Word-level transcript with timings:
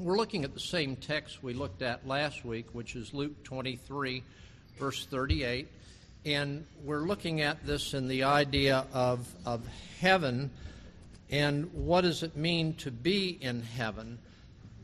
We're 0.00 0.16
looking 0.16 0.44
at 0.44 0.54
the 0.54 0.60
same 0.60 0.96
text 0.96 1.42
we 1.42 1.52
looked 1.52 1.82
at 1.82 2.08
last 2.08 2.42
week, 2.42 2.64
which 2.72 2.96
is 2.96 3.12
Luke 3.12 3.44
23, 3.44 4.22
verse 4.78 5.04
38. 5.04 5.68
And 6.24 6.64
we're 6.82 7.02
looking 7.02 7.42
at 7.42 7.66
this 7.66 7.92
in 7.92 8.08
the 8.08 8.22
idea 8.22 8.86
of, 8.94 9.28
of 9.44 9.62
heaven 10.00 10.50
and 11.28 11.70
what 11.74 12.00
does 12.00 12.22
it 12.22 12.34
mean 12.34 12.72
to 12.76 12.90
be 12.90 13.36
in 13.42 13.62
heaven. 13.62 14.18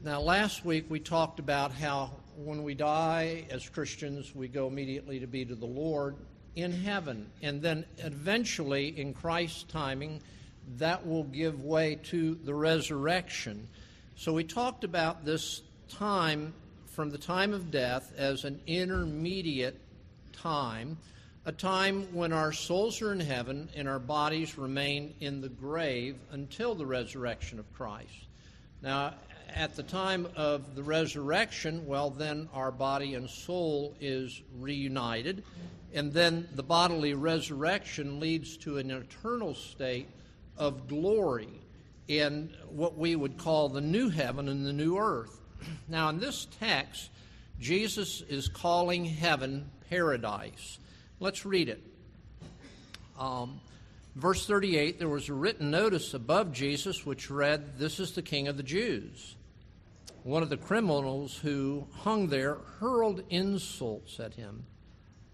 Now, 0.05 0.21
last 0.21 0.67
week 0.67 0.85
we 0.91 1.01
talked 1.01 1.39
about 1.39 1.73
how 1.73 2.11
when 2.37 2.63
we 2.63 2.75
die 2.75 3.47
as 3.51 3.67
Christians, 3.71 4.35
we 4.35 4.49
go 4.49 4.67
immediately 4.67 5.19
to 5.21 5.27
be 5.27 5.47
to 5.47 5.55
the 5.55 5.65
Lord 5.65 6.15
in 6.57 6.73
heaven. 6.73 7.31
And 7.41 7.63
then 7.63 7.87
eventually, 7.97 8.89
in 8.89 9.15
Christ's 9.15 9.63
timing, 9.63 10.21
that 10.77 11.07
will 11.07 11.25
give 11.25 11.65
way 11.65 11.99
to 12.11 12.35
the 12.35 12.53
resurrection. 12.53 13.67
So 14.19 14.33
we 14.33 14.45
talked 14.45 14.83
about 14.83 15.27
this 15.27 15.61
time 15.91 16.55
from 16.87 17.11
the 17.11 17.19
time 17.19 17.53
of 17.53 17.71
death 17.71 18.15
as 18.17 18.45
an 18.45 18.63
intermediate 18.67 19.79
time, 20.33 20.97
a 21.45 21.53
time 21.53 22.15
when 22.15 22.33
our 22.33 22.51
souls 22.51 23.03
are 23.03 23.13
in 23.13 23.21
heaven 23.21 23.69
and 23.77 23.87
our 23.87 23.99
bodies 23.99 24.57
remain 24.57 25.15
in 25.21 25.43
the 25.43 25.51
grave 25.51 26.17
until 26.31 26.75
the 26.75 26.87
resurrection 26.87 27.59
of 27.59 27.71
Christ. 27.75 28.27
Now, 28.81 29.13
at 29.55 29.77
the 29.77 29.83
time 29.83 30.27
of 30.35 30.75
the 30.75 30.83
resurrection, 30.83 31.87
well, 31.87 32.09
then 32.09 32.49
our 32.55 32.73
body 32.73 33.17
and 33.17 33.29
soul 33.29 33.95
is 34.01 34.41
reunited, 34.59 35.45
and 35.93 36.11
then 36.11 36.49
the 36.55 36.63
bodily 36.63 37.13
resurrection 37.13 38.19
leads 38.19 38.57
to 38.59 38.79
an 38.79 38.91
eternal 38.91 39.55
state 39.55 40.09
of 40.57 40.89
glory 40.89 41.66
in 42.09 42.55
what 42.69 42.97
we 42.97 43.17
would 43.17 43.39
call 43.39 43.69
the 43.69 43.81
new 43.81 44.09
heaven 44.09 44.49
and 44.49 44.65
the 44.65 44.73
new 44.73 44.97
earth. 44.97 45.41
Now, 45.89 46.09
in 46.11 46.21
this 46.21 46.47
text, 46.61 47.11
Jesus 47.61 48.23
is 48.29 48.49
calling 48.49 49.05
heaven 49.05 49.71
paradise. 49.89 50.79
Let's 51.19 51.47
read 51.47 51.69
it. 51.69 51.83
Um, 53.19 53.61
verse 54.15 54.47
38 54.47 54.99
there 54.99 55.09
was 55.09 55.29
a 55.29 55.35
written 55.35 55.71
notice 55.71 56.15
above 56.15 56.53
Jesus 56.53 57.07
which 57.07 57.31
read, 57.31 57.79
This 57.79 57.99
is 57.99 58.13
the 58.13 58.23
King 58.23 58.49
of 58.49 58.57
the 58.57 58.63
Jews. 58.63 59.35
One 60.23 60.43
of 60.43 60.51
the 60.51 60.57
criminals 60.57 61.37
who 61.37 61.87
hung 61.99 62.27
there 62.27 62.57
hurled 62.81 63.23
insults 63.31 64.19
at 64.19 64.35
him. 64.35 64.65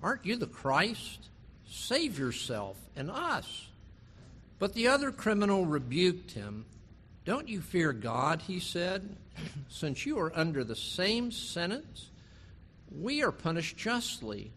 Aren't 0.03 0.27
you 0.27 0.37
the 0.37 0.47
Christ? 0.47 1.29
Save 1.67 2.19
yourself 2.19 2.77
and 2.95 3.11
us. 3.11 3.69
But 4.63 4.75
the 4.75 4.87
other 4.87 5.11
criminal 5.11 5.67
rebuked 5.67 6.31
him. 6.31 6.67
Don't 7.25 7.49
you 7.49 7.61
fear 7.61 7.93
God, 7.93 8.43
he 8.43 8.61
said, 8.61 9.17
since 9.69 10.07
you 10.07 10.21
are 10.21 10.31
under 10.39 10.63
the 10.63 10.77
same 10.77 11.33
sentence? 11.33 12.11
We 12.97 13.25
are 13.25 13.33
punished 13.33 13.77
justly, 13.77 14.53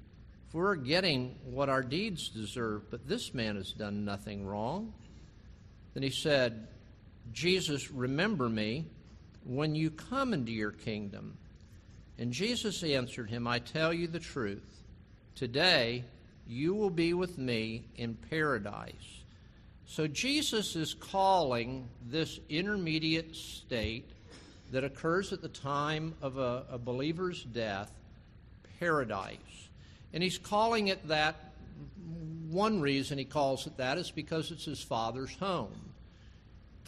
for 0.50 0.62
we're 0.62 0.76
getting 0.76 1.36
what 1.44 1.70
our 1.70 1.82
deeds 1.82 2.30
deserve, 2.30 2.92
but 2.92 3.08
this 3.08 3.34
man 3.34 3.56
has 3.56 3.72
done 3.72 4.06
nothing 4.06 4.46
wrong. 4.46 4.94
Then 5.96 6.04
he 6.04 6.12
said, 6.12 6.68
Jesus, 7.34 7.90
remember 7.90 8.48
me 8.48 8.86
when 9.44 9.74
you 9.74 9.90
come 9.90 10.36
into 10.36 10.52
your 10.52 10.70
kingdom. 10.70 11.36
And 12.20 12.32
Jesus 12.32 12.84
answered 12.84 13.32
him, 13.32 13.48
I 13.48 13.58
tell 13.58 13.92
you 13.92 14.06
the 14.06 14.20
truth. 14.20 14.84
Today 15.34 16.04
you 16.46 16.76
will 16.76 16.92
be 16.92 17.16
with 17.16 17.40
me 17.40 17.86
in 17.96 18.14
paradise. 18.14 19.25
So 19.88 20.08
Jesus 20.08 20.76
is 20.76 20.94
calling 20.94 21.88
this 22.08 22.40
intermediate 22.50 23.36
state 23.36 24.10
that 24.72 24.84
occurs 24.84 25.32
at 25.32 25.42
the 25.42 25.48
time 25.50 26.16
of 26.22 26.38
a, 26.38 26.64
a, 26.72 26.78
believer's 26.78 27.44
death 27.44 27.92
paradise. 28.80 29.38
And 30.12 30.24
he's 30.24 30.38
calling 30.38 30.88
it 30.88 31.08
that. 31.08 31.36
One 32.50 32.80
reason 32.82 33.18
he 33.18 33.26
calls 33.26 33.68
it 33.68 33.78
that 33.78 33.98
is 33.98 34.12
because 34.12 34.52
it's 34.52 34.66
his 34.66 34.82
father's 34.82 35.34
home. 35.36 35.94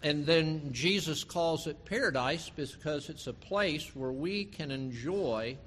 And 0.03 0.25
then 0.25 0.71
Jesus 0.71 1.23
calls 1.23 1.67
it 1.67 1.83
paradise 1.85 2.49
because 2.55 3.09
it's 3.09 3.27
a 3.27 3.33
place 3.33 3.95
where 3.95 4.11
we 4.11 4.45
can 4.45 4.71
enjoy 4.71 5.57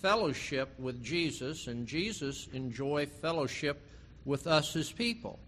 fellowship 0.00 0.78
with 0.78 1.02
Jesus 1.02 1.66
and 1.66 1.86
Jesus 1.86 2.48
enjoy 2.52 3.06
fellowship 3.06 3.80
with 4.24 4.46
us, 4.46 4.74
his 4.74 4.92
people. 4.92 5.38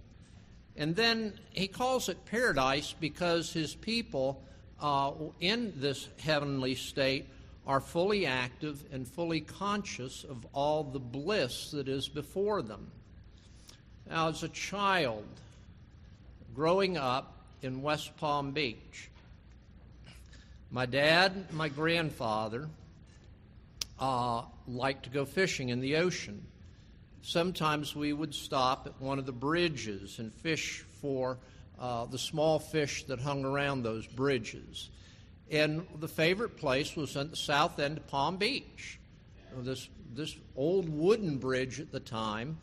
And 0.78 0.94
then 0.94 1.33
he 1.50 1.66
calls 1.66 2.09
it 2.09 2.25
paradise 2.25 2.94
because 2.99 3.53
his 3.53 3.75
people 3.75 4.44
uh, 4.81 5.11
in 5.41 5.72
this 5.77 6.09
heavenly 6.21 6.77
state 6.77 7.27
are 7.66 7.81
fully 7.81 8.27
active 8.27 8.84
and 8.93 9.06
fully 9.06 9.41
conscious 9.41 10.22
of 10.22 10.47
all 10.53 10.84
the 10.84 11.00
bliss 11.00 11.72
that 11.72 11.88
is 11.88 12.09
before 12.09 12.62
them. 12.62 12.93
Now, 14.09 14.28
as 14.28 14.44
a 14.44 14.49
child 14.49 15.27
growing 16.55 16.97
up 16.97 17.34
in 17.61 17.83
West 17.83 18.17
Palm 18.17 18.53
Beach, 18.53 19.11
my 20.71 20.87
dad, 20.87 21.53
my 21.53 21.69
grandfather, 21.69 22.69
uh, 23.99 24.43
liked 24.69 25.03
to 25.05 25.11
go 25.11 25.25
fishing 25.25 25.71
in 25.71 25.81
the 25.81 25.97
ocean 25.97 26.47
sometimes 27.23 27.95
we 27.95 28.12
would 28.12 28.34
stop 28.34 28.87
at 28.87 29.01
one 29.01 29.19
of 29.19 29.27
the 29.27 29.33
bridges 29.33 30.19
and 30.19 30.33
fish 30.33 30.84
for 31.01 31.39
uh, 31.79 32.06
the 32.06 32.19
small 32.19 32.59
fish 32.59 33.05
that 33.05 33.21
hung 33.21 33.45
around 33.45 33.83
those 33.83 34.06
bridges. 34.06 34.91
And 35.51 35.87
the 36.01 36.09
favorite 36.09 36.56
place 36.56 36.97
was 36.97 37.17
at 37.17 37.31
the 37.31 37.37
south 37.37 37.79
end 37.79 37.99
of 37.99 38.06
Palm 38.09 38.37
Beach. 38.37 38.99
This, 39.59 39.89
this 40.15 40.37
old 40.56 40.89
wooden 40.89 41.39
bridge 41.39 41.81
at 41.81 41.91
the 41.91 42.01
time, 42.01 42.59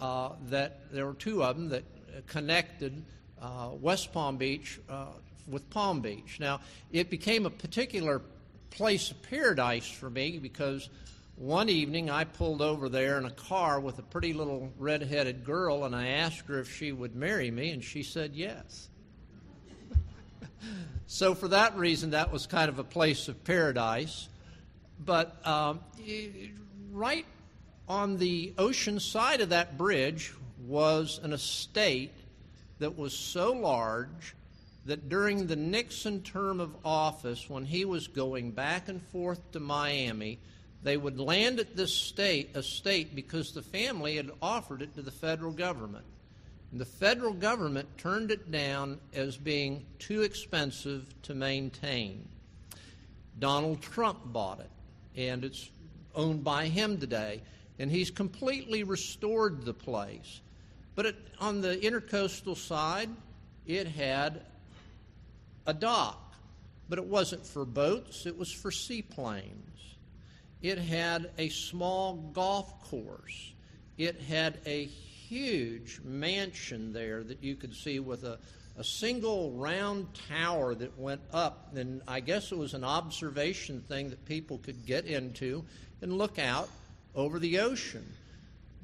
uh, 0.00 0.30
that 0.48 0.92
there 0.92 1.06
were 1.06 1.14
two 1.14 1.42
of 1.42 1.56
them 1.56 1.68
that 1.70 1.82
connected 2.26 3.02
uh, 3.40 3.70
West 3.80 4.12
Palm 4.12 4.36
Beach 4.36 4.78
uh, 4.88 5.06
with 5.48 5.68
Palm 5.70 6.00
Beach. 6.00 6.38
Now, 6.38 6.60
it 6.92 7.10
became 7.10 7.46
a 7.46 7.50
particular 7.50 8.20
place 8.70 9.10
of 9.10 9.22
paradise 9.22 9.88
for 9.88 10.10
me 10.10 10.38
because 10.38 10.88
one 11.38 11.68
evening, 11.68 12.10
I 12.10 12.24
pulled 12.24 12.60
over 12.60 12.88
there 12.88 13.16
in 13.16 13.24
a 13.24 13.30
car 13.30 13.78
with 13.78 13.98
a 14.00 14.02
pretty 14.02 14.32
little 14.32 14.72
red-headed 14.76 15.44
girl, 15.44 15.84
and 15.84 15.94
I 15.94 16.08
asked 16.08 16.48
her 16.48 16.58
if 16.58 16.74
she 16.74 16.90
would 16.90 17.14
marry 17.14 17.50
me, 17.50 17.70
and 17.70 17.82
she 17.82 18.02
said 18.02 18.32
yes. 18.34 18.88
so, 21.06 21.36
for 21.36 21.48
that 21.48 21.76
reason, 21.76 22.10
that 22.10 22.32
was 22.32 22.46
kind 22.46 22.68
of 22.68 22.80
a 22.80 22.84
place 22.84 23.28
of 23.28 23.44
paradise. 23.44 24.28
But 25.04 25.46
um, 25.46 25.80
right 26.90 27.24
on 27.88 28.18
the 28.18 28.52
ocean 28.58 28.98
side 28.98 29.40
of 29.40 29.50
that 29.50 29.78
bridge 29.78 30.34
was 30.66 31.20
an 31.22 31.32
estate 31.32 32.12
that 32.80 32.98
was 32.98 33.12
so 33.12 33.52
large 33.52 34.34
that 34.86 35.08
during 35.08 35.46
the 35.46 35.56
Nixon 35.56 36.22
term 36.22 36.58
of 36.58 36.74
office, 36.84 37.48
when 37.48 37.64
he 37.64 37.84
was 37.84 38.08
going 38.08 38.50
back 38.50 38.88
and 38.88 39.00
forth 39.00 39.52
to 39.52 39.60
Miami, 39.60 40.40
they 40.82 40.96
would 40.96 41.18
land 41.18 41.58
at 41.58 41.76
this 41.76 41.92
state 41.92 42.54
estate 42.54 43.14
because 43.14 43.52
the 43.52 43.62
family 43.62 44.16
had 44.16 44.30
offered 44.40 44.82
it 44.82 44.94
to 44.94 45.02
the 45.02 45.10
federal 45.10 45.52
government. 45.52 46.04
And 46.70 46.80
the 46.80 46.84
federal 46.84 47.32
government 47.32 47.88
turned 47.98 48.30
it 48.30 48.50
down 48.50 49.00
as 49.12 49.36
being 49.36 49.84
too 49.98 50.22
expensive 50.22 51.06
to 51.22 51.34
maintain. 51.34 52.28
Donald 53.38 53.80
Trump 53.80 54.18
bought 54.26 54.60
it, 54.60 54.70
and 55.16 55.44
it's 55.44 55.70
owned 56.14 56.44
by 56.44 56.66
him 56.66 56.98
today. 56.98 57.42
And 57.78 57.90
he's 57.90 58.10
completely 58.10 58.82
restored 58.82 59.64
the 59.64 59.74
place. 59.74 60.40
But 60.94 61.06
it, 61.06 61.16
on 61.40 61.60
the 61.60 61.76
intercoastal 61.76 62.56
side, 62.56 63.08
it 63.66 63.86
had 63.86 64.42
a 65.66 65.74
dock, 65.74 66.34
but 66.88 66.98
it 66.98 67.04
wasn't 67.04 67.46
for 67.46 67.64
boats, 67.64 68.26
it 68.26 68.36
was 68.36 68.50
for 68.50 68.70
seaplanes. 68.70 69.67
It 70.62 70.78
had 70.78 71.30
a 71.38 71.48
small 71.50 72.14
golf 72.32 72.82
course. 72.84 73.52
It 73.96 74.20
had 74.20 74.58
a 74.66 74.84
huge 75.28 76.00
mansion 76.04 76.92
there 76.92 77.22
that 77.22 77.42
you 77.42 77.54
could 77.54 77.74
see 77.74 78.00
with 78.00 78.24
a, 78.24 78.38
a 78.76 78.82
single 78.82 79.52
round 79.52 80.08
tower 80.28 80.74
that 80.74 80.98
went 80.98 81.20
up. 81.32 81.76
And 81.76 82.02
I 82.08 82.20
guess 82.20 82.50
it 82.50 82.58
was 82.58 82.74
an 82.74 82.84
observation 82.84 83.82
thing 83.82 84.10
that 84.10 84.24
people 84.24 84.58
could 84.58 84.84
get 84.84 85.04
into 85.04 85.64
and 86.02 86.18
look 86.18 86.38
out 86.38 86.68
over 87.14 87.38
the 87.38 87.60
ocean. 87.60 88.04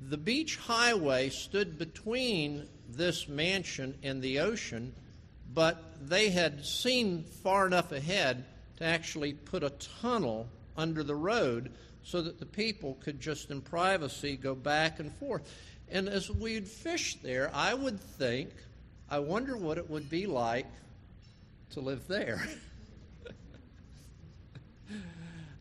The 0.08 0.16
beach 0.16 0.56
highway 0.56 1.30
stood 1.30 1.78
between 1.78 2.68
this 2.88 3.28
mansion 3.28 3.94
and 4.02 4.20
the 4.20 4.40
ocean, 4.40 4.94
but 5.52 6.08
they 6.08 6.30
had 6.30 6.64
seen 6.64 7.24
far 7.24 7.66
enough 7.66 7.90
ahead 7.90 8.44
to 8.76 8.84
actually 8.84 9.32
put 9.32 9.62
a 9.62 9.70
tunnel 10.00 10.48
under 10.76 11.02
the 11.02 11.14
road 11.14 11.72
so 12.02 12.20
that 12.22 12.38
the 12.38 12.46
people 12.46 12.98
could 13.00 13.20
just 13.20 13.50
in 13.50 13.60
privacy 13.60 14.36
go 14.36 14.54
back 14.54 15.00
and 15.00 15.12
forth. 15.14 15.50
And 15.90 16.08
as 16.08 16.30
we'd 16.30 16.66
fish 16.66 17.16
there, 17.22 17.50
I 17.54 17.74
would 17.74 18.00
think, 18.00 18.50
I 19.10 19.18
wonder 19.18 19.56
what 19.56 19.78
it 19.78 19.88
would 19.88 20.10
be 20.10 20.26
like 20.26 20.66
to 21.70 21.80
live 21.80 22.06
there. 22.08 22.46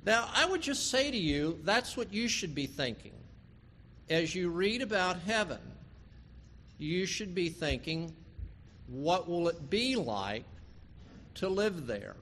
Now, 0.06 0.30
I 0.34 0.46
would 0.46 0.62
just 0.62 0.90
say 0.90 1.10
to 1.10 1.18
you, 1.18 1.60
that's 1.64 1.96
what 1.96 2.14
you 2.14 2.28
should 2.28 2.54
be 2.54 2.66
thinking. 2.66 3.14
As 4.10 4.36
you 4.36 4.50
read 4.50 4.82
about 4.82 5.20
heaven, 5.20 5.60
you 6.78 7.06
should 7.06 7.34
be 7.34 7.50
thinking, 7.50 8.14
what 8.88 9.30
will 9.30 9.48
it 9.48 9.70
be 9.70 9.96
like 9.96 10.44
to 11.36 11.48
live 11.48 11.88
there? 11.88 12.16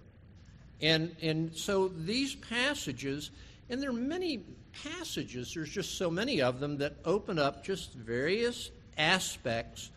And, 0.81 1.15
and 1.21 1.55
so 1.55 1.87
these 1.87 2.35
passages, 2.35 3.31
and 3.69 3.81
there 3.81 3.91
are 3.91 3.93
many 3.93 4.43
passages, 4.83 5.53
there's 5.53 5.69
just 5.69 5.97
so 5.97 6.09
many 6.09 6.41
of 6.41 6.59
them 6.59 6.77
that 6.79 6.95
open 7.05 7.37
up 7.37 7.63
just 7.63 7.93
various 7.93 8.71
aspects 8.97 9.91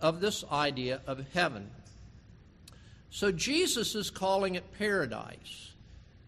of 0.00 0.20
this 0.20 0.44
idea 0.50 1.00
of 1.06 1.24
heaven. 1.34 1.70
So 3.10 3.32
Jesus 3.32 3.94
is 3.94 4.08
calling 4.10 4.54
it 4.54 4.64
paradise. 4.78 5.72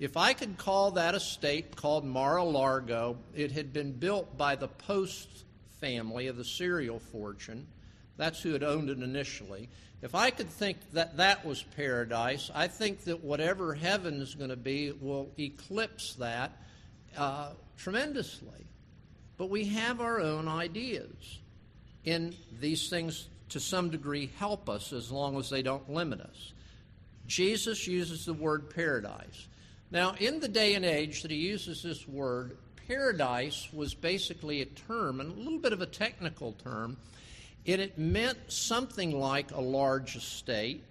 If 0.00 0.16
I 0.16 0.32
could 0.32 0.58
call 0.58 0.90
that 0.92 1.14
estate 1.14 1.76
called 1.76 2.04
Mar-a-Lago, 2.04 3.16
it 3.34 3.52
had 3.52 3.72
been 3.72 3.92
built 3.92 4.36
by 4.36 4.56
the 4.56 4.68
Post 4.68 5.44
family 5.80 6.26
of 6.26 6.36
the 6.36 6.44
cereal 6.44 6.98
fortune. 6.98 7.66
That's 8.16 8.40
who 8.40 8.52
had 8.52 8.62
owned 8.62 8.90
it 8.90 8.98
initially. 8.98 9.68
If 10.02 10.14
I 10.14 10.30
could 10.30 10.50
think 10.50 10.78
that 10.92 11.16
that 11.18 11.46
was 11.46 11.62
paradise, 11.62 12.50
I 12.54 12.68
think 12.68 13.04
that 13.04 13.22
whatever 13.22 13.74
heaven 13.74 14.20
is 14.20 14.34
going 14.34 14.50
to 14.50 14.56
be 14.56 14.92
will 14.92 15.30
eclipse 15.38 16.14
that 16.14 16.52
uh, 17.16 17.50
tremendously. 17.78 18.66
But 19.38 19.48
we 19.48 19.64
have 19.66 20.00
our 20.00 20.20
own 20.20 20.48
ideas. 20.48 21.38
And 22.04 22.34
these 22.60 22.88
things, 22.90 23.28
to 23.50 23.60
some 23.60 23.90
degree, 23.90 24.30
help 24.38 24.68
us 24.68 24.92
as 24.92 25.10
long 25.12 25.36
as 25.38 25.48
they 25.50 25.62
don't 25.62 25.88
limit 25.88 26.20
us. 26.20 26.52
Jesus 27.26 27.86
uses 27.86 28.26
the 28.26 28.34
word 28.34 28.74
paradise. 28.74 29.46
Now, 29.90 30.14
in 30.18 30.40
the 30.40 30.48
day 30.48 30.74
and 30.74 30.84
age 30.84 31.22
that 31.22 31.30
he 31.30 31.36
uses 31.36 31.82
this 31.82 32.08
word, 32.08 32.56
paradise 32.88 33.68
was 33.72 33.94
basically 33.94 34.62
a 34.62 34.66
term, 34.66 35.20
and 35.20 35.30
a 35.30 35.40
little 35.40 35.58
bit 35.58 35.72
of 35.72 35.80
a 35.80 35.86
technical 35.86 36.52
term, 36.52 36.96
and 37.66 37.80
it 37.80 37.98
meant 37.98 38.38
something 38.48 39.18
like 39.18 39.52
a 39.52 39.60
large 39.60 40.16
estate 40.16 40.84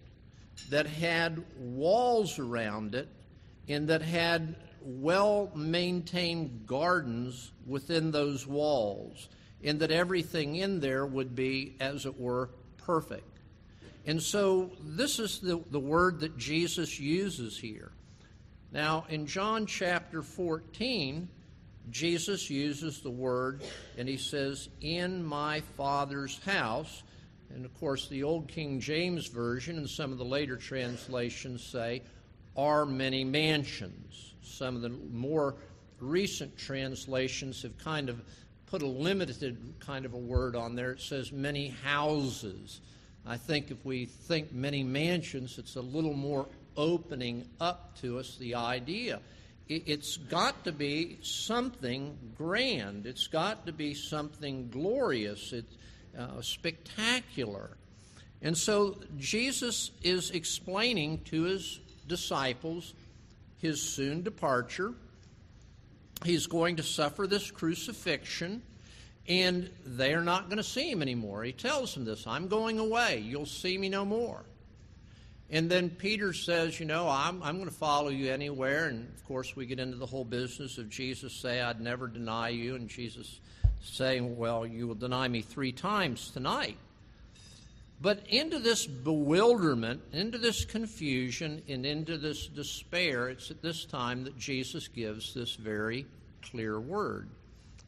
that 0.70 0.86
had 0.86 1.44
walls 1.58 2.40
around 2.40 2.96
it 2.96 3.10
and 3.68 3.88
that 3.88 4.02
had 4.02 4.56
well 4.84 5.52
maintained 5.56 6.66
gardens 6.66 7.52
within 7.68 8.12
those 8.12 8.48
walls, 8.48 9.30
and 9.64 9.80
that 9.80 9.92
everything 9.92 10.56
in 10.56 10.80
there 10.80 11.06
would 11.06 11.36
be, 11.36 11.76
as 11.80 12.06
it 12.06 12.20
were, 12.20 12.50
perfect. 12.78 13.40
And 14.06 14.22
so, 14.22 14.72
this 14.82 15.20
is 15.20 15.40
the, 15.40 15.62
the 15.70 15.80
word 15.80 16.20
that 16.22 16.38
Jesus 16.38 17.00
uses 17.00 17.58
here. 17.58 17.92
Now, 18.72 19.06
in 19.10 19.28
John 19.28 19.68
chapter 19.68 20.24
14, 20.24 21.30
Jesus 21.90 22.50
uses 22.50 23.02
the 23.02 23.12
word 23.12 23.64
and 23.98 24.08
he 24.08 24.18
says, 24.18 24.70
In 24.82 25.24
my 25.24 25.62
Father's 25.78 26.40
house. 26.40 27.04
And 27.54 27.66
of 27.66 27.74
course, 27.80 28.08
the 28.08 28.24
Old 28.24 28.48
King 28.48 28.80
James 28.80 29.28
Version 29.28 29.78
and 29.78 29.90
some 29.90 30.14
of 30.14 30.18
the 30.18 30.24
later 30.24 30.56
translations 30.56 31.62
say, 31.62 32.02
are 32.56 32.86
many 32.86 33.24
mansions. 33.24 34.34
Some 34.42 34.76
of 34.76 34.82
the 34.82 34.90
more 34.90 35.56
recent 36.00 36.58
translations 36.58 37.62
have 37.62 37.78
kind 37.78 38.10
of 38.10 38.22
put 38.66 38.82
a 38.82 38.88
limited 38.88 39.58
kind 39.80 40.06
of 40.06 40.14
a 40.14 40.18
word 40.18 40.56
on 40.56 40.76
there. 40.76 40.92
It 40.92 41.02
says 41.02 41.32
many 41.32 41.70
houses. 41.84 42.82
I 43.26 43.38
think 43.38 43.70
if 43.70 43.86
we 43.86 44.06
think 44.06 44.52
many 44.52 44.84
mansions, 44.84 45.58
it's 45.58 45.76
a 45.76 45.82
little 45.82 46.14
more 46.14 46.48
opening 46.76 47.48
up 47.60 47.98
to 48.02 48.18
us 48.18 48.38
the 48.38 48.56
idea. 48.56 49.20
It's 49.68 50.18
got 50.18 50.66
to 50.66 50.72
be 50.72 51.20
something 51.22 52.18
grand. 52.38 53.06
It's 53.06 53.28
got 53.28 53.66
to 53.68 53.72
be 53.72 53.94
something 53.94 54.70
glorious. 54.70 55.54
It's 55.54 55.78
uh, 56.18 56.42
spectacular. 56.42 57.78
And 58.42 58.58
so 58.58 58.98
Jesus 59.18 59.92
is 60.04 60.32
explaining 60.32 61.20
to 61.26 61.44
his 61.44 61.80
disciples 62.08 62.94
his 63.62 63.82
soon 63.82 64.24
departure. 64.24 64.94
He's 66.26 66.48
going 66.48 66.78
to 66.78 66.84
suffer 66.84 67.28
this 67.28 67.52
crucifixion, 67.52 68.64
and 69.28 69.70
they're 69.86 70.22
not 70.24 70.46
going 70.46 70.58
to 70.58 70.64
see 70.64 70.90
him 70.90 71.02
anymore. 71.02 71.44
He 71.44 71.52
tells 71.52 71.94
them 71.94 72.04
this 72.04 72.26
I'm 72.28 72.48
going 72.48 72.80
away. 72.80 73.20
You'll 73.20 73.46
see 73.46 73.78
me 73.78 73.88
no 73.88 74.04
more. 74.04 74.44
And 75.52 75.70
then 75.70 75.90
Peter 75.90 76.32
says, 76.32 76.80
You 76.80 76.86
know, 76.86 77.10
I'm, 77.10 77.44
I'm 77.44 77.58
going 77.58 77.70
to 77.70 77.76
follow 77.76 78.10
you 78.10 78.32
anywhere. 78.32 78.88
And 78.88 79.08
of 79.14 79.26
course, 79.26 79.56
we 79.56 79.66
get 79.66 79.80
into 79.80 79.98
the 79.98 80.06
whole 80.06 80.24
business 80.24 80.78
of 80.78 80.90
Jesus 80.90 81.34
saying, 81.34 81.62
I'd 81.62 81.82
never 81.82 82.08
deny 82.08 82.50
you. 82.50 82.76
And 82.76 82.88
Jesus 82.88 83.42
saying, 83.82 84.38
Well, 84.38 84.66
you 84.66 84.88
will 84.88 84.96
deny 84.96 85.28
me 85.28 85.42
three 85.42 85.74
times 85.74 86.32
tonight. 86.32 86.78
But 88.02 88.26
into 88.30 88.58
this 88.58 88.88
bewilderment, 88.88 90.02
into 90.12 90.40
this 90.40 90.66
confusion, 90.66 91.62
and 91.70 91.86
into 91.86 92.18
this 92.18 92.48
despair, 92.48 93.30
it's 93.30 93.52
at 93.52 93.62
this 93.62 93.86
time 93.86 94.24
that 94.24 94.40
Jesus 94.40 94.88
gives 94.88 95.36
this 95.36 95.54
very 95.54 96.08
clear 96.42 96.80
word. 96.80 97.30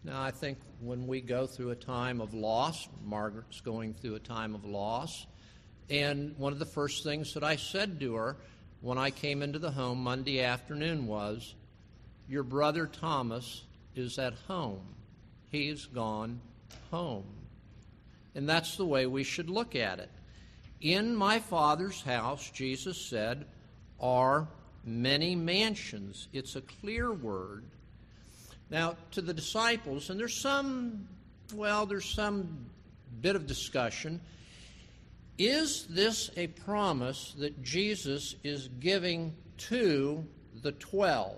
Now, 0.04 0.22
I 0.22 0.30
think 0.30 0.60
when 0.82 1.08
we 1.08 1.20
go 1.22 1.48
through 1.48 1.72
a 1.72 1.76
time 1.76 2.22
of 2.22 2.34
loss, 2.36 2.88
Margaret's 3.04 3.62
going 3.62 3.94
through 3.94 4.16
a 4.16 4.20
time 4.20 4.54
of 4.54 4.66
loss, 4.66 5.26
and 5.90 6.38
one 6.38 6.54
of 6.54 6.60
the 6.60 6.66
first 6.66 7.04
things 7.04 7.34
that 7.34 7.44
I 7.44 7.56
said 7.56 8.00
to 8.00 8.16
her 8.16 8.38
when 8.82 8.98
I 8.98 9.12
came 9.12 9.42
into 9.42 9.60
the 9.60 9.72
home 9.72 10.04
Monday 10.04 10.42
afternoon 10.42 11.08
was, 11.08 11.56
Your 12.28 12.44
brother 12.44 12.88
Thomas 12.88 13.64
is 13.96 14.18
at 14.20 14.34
home. 14.48 14.84
He's 15.52 15.86
gone 15.86 16.42
home. 16.92 17.26
And 18.36 18.50
that's 18.50 18.78
the 18.78 18.86
way 18.86 19.06
we 19.06 19.24
should 19.24 19.50
look 19.50 19.76
at 19.76 20.00
it. 20.00 20.10
In 20.82 21.16
my 21.16 21.40
Father's 21.40 22.02
house, 22.02 22.50
Jesus 22.52 23.10
said, 23.10 23.46
are 24.00 24.48
many 24.84 25.36
mansions. 25.36 26.28
It's 26.34 26.56
a 26.56 26.62
clear 26.62 27.14
word. 27.14 27.64
Now, 28.70 28.98
to 29.12 29.22
the 29.22 29.34
disciples, 29.34 30.10
and 30.10 30.20
there's 30.20 30.42
some, 30.42 31.08
well, 31.54 31.86
there's 31.86 32.10
some 32.10 32.66
bit 33.22 33.36
of 33.36 33.48
discussion 33.48 34.20
is 35.38 35.88
this 35.88 36.30
a 36.38 36.48
promise 36.48 37.34
that 37.40 37.62
Jesus 37.64 38.36
is 38.44 38.68
giving 38.80 39.36
to 39.58 40.26
the 40.62 40.72
12, 40.74 41.36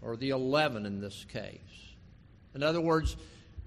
or 0.00 0.16
the 0.16 0.30
11 0.30 0.86
in 0.86 1.00
this 1.00 1.24
case? 1.32 1.58
In 2.54 2.62
other 2.62 2.80
words, 2.80 3.16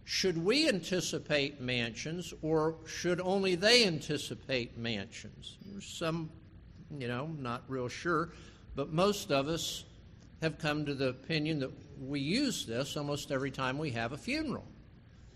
should 0.06 0.38
we 0.38 0.70
anticipate 0.70 1.60
mansions, 1.60 2.34
or 2.42 2.76
should 2.86 3.20
only 3.20 3.56
they 3.56 3.86
anticipate 3.86 4.78
mansions? 4.78 5.58
Some, 5.82 6.30
you 6.98 7.08
know, 7.08 7.28
not 7.40 7.64
real 7.68 7.88
sure, 7.88 8.30
but 8.76 8.94
most 8.94 9.32
of 9.32 9.48
us 9.48 9.84
have 10.42 10.60
come 10.60 10.86
to 10.86 10.94
the 10.94 11.10
opinion 11.10 11.60
that 11.60 11.72
we 12.00 12.20
use 12.20 12.66
this 12.66 12.96
almost 12.96 13.32
every 13.32 13.52
time 13.52 13.78
we 13.78 13.90
have 13.92 14.12
a 14.12 14.18
funeral. 14.18 14.66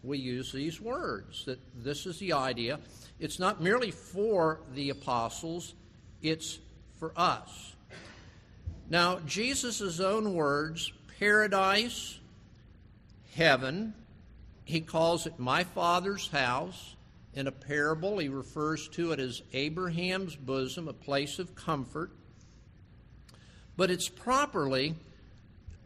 We 0.03 0.17
use 0.17 0.51
these 0.51 0.79
words 0.79 1.45
that 1.45 1.59
this 1.75 2.05
is 2.05 2.19
the 2.19 2.33
idea 2.33 2.79
it's 3.19 3.39
not 3.39 3.61
merely 3.61 3.91
for 3.91 4.61
the 4.73 4.91
apostles, 4.91 5.73
it's 6.21 6.59
for 6.99 7.11
us. 7.17 7.75
Now, 8.89 9.19
Jesus' 9.25 9.99
own 9.99 10.33
words, 10.33 10.93
paradise, 11.19 12.17
heaven, 13.35 13.93
he 14.63 14.81
calls 14.81 15.25
it 15.25 15.37
my 15.37 15.63
Father's 15.63 16.27
house. 16.27 16.95
In 17.33 17.47
a 17.47 17.51
parable, 17.51 18.17
he 18.17 18.29
refers 18.29 18.87
to 18.89 19.11
it 19.11 19.19
as 19.19 19.41
Abraham's 19.53 20.35
bosom, 20.35 20.87
a 20.87 20.93
place 20.93 21.39
of 21.39 21.55
comfort. 21.55 22.11
But 23.75 23.91
it's 23.91 24.09
properly, 24.09 24.95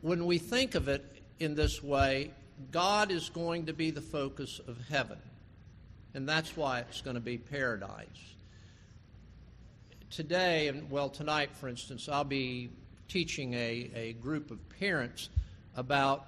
when 0.02 0.26
we 0.26 0.38
think 0.38 0.76
of 0.76 0.88
it 0.88 1.04
in 1.40 1.56
this 1.56 1.82
way, 1.82 2.32
God 2.72 3.12
is 3.12 3.30
going 3.30 3.66
to 3.68 3.74
be 3.74 3.92
the 3.92 4.02
focus 4.02 4.60
of 4.68 4.78
heaven 4.90 5.18
and 6.14 6.30
that's 6.30 6.56
why 6.56 6.80
it's 6.80 7.02
going 7.02 7.16
to 7.16 7.22
be 7.22 7.38
paradise. 7.38 8.36
Today, 10.12 10.68
and 10.68 10.90
well, 10.92 11.10
tonight, 11.10 11.50
for 11.56 11.68
instance, 11.68 12.08
I'll 12.08 12.24
be 12.24 12.70
teaching 13.08 13.54
a, 13.54 13.90
a 13.96 14.14
group 14.14 14.52
of 14.52 14.60
parents 14.80 15.30
about 15.76 16.28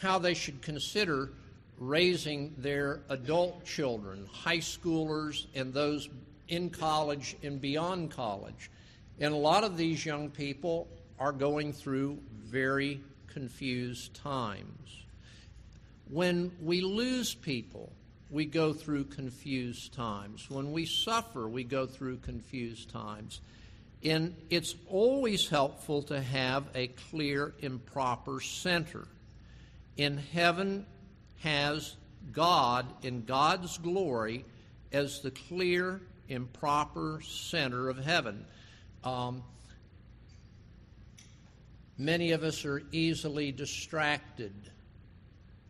how 0.00 0.18
they 0.18 0.34
should 0.34 0.62
consider 0.62 1.30
raising 1.78 2.54
their 2.58 3.00
adult 3.08 3.64
children, 3.64 4.26
high 4.32 4.58
schoolers, 4.58 5.46
and 5.54 5.74
those 5.74 6.08
in 6.48 6.70
college 6.70 7.36
and 7.42 7.60
beyond 7.60 8.12
college. 8.12 8.70
And 9.18 9.34
a 9.34 9.36
lot 9.36 9.64
of 9.64 9.76
these 9.76 10.06
young 10.06 10.30
people 10.30 10.86
are 11.18 11.32
going 11.32 11.72
through 11.72 12.18
very 12.44 13.00
confused 13.26 14.14
times. 14.14 15.05
When 16.10 16.52
we 16.62 16.80
lose 16.80 17.34
people, 17.34 17.92
we 18.30 18.44
go 18.44 18.72
through 18.72 19.04
confused 19.04 19.92
times. 19.92 20.48
When 20.50 20.72
we 20.72 20.86
suffer, 20.86 21.48
we 21.48 21.64
go 21.64 21.86
through 21.86 22.18
confused 22.18 22.90
times. 22.90 23.40
And 24.04 24.36
it's 24.50 24.74
always 24.88 25.48
helpful 25.48 26.02
to 26.04 26.20
have 26.20 26.64
a 26.74 26.88
clear 27.10 27.54
and 27.62 27.84
proper 27.84 28.40
center. 28.40 29.06
In 29.96 30.18
heaven 30.18 30.86
has 31.42 31.96
God 32.32 32.86
in 33.02 33.24
God's 33.24 33.78
glory 33.78 34.44
as 34.92 35.20
the 35.20 35.30
clear 35.30 36.00
and 36.28 36.52
proper 36.52 37.20
center 37.22 37.88
of 37.88 37.98
heaven. 37.98 38.44
Um, 39.04 39.42
many 41.96 42.32
of 42.32 42.42
us 42.42 42.64
are 42.64 42.82
easily 42.92 43.52
distracted. 43.52 44.52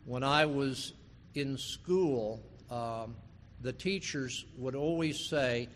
When 0.06 0.22
I 0.22 0.46
was 0.46 0.92
in 1.34 1.58
school, 1.58 2.40
um, 2.70 3.16
the 3.60 3.72
teachers 3.72 4.44
would 4.56 4.76
always 4.76 5.18
say, 5.18 5.68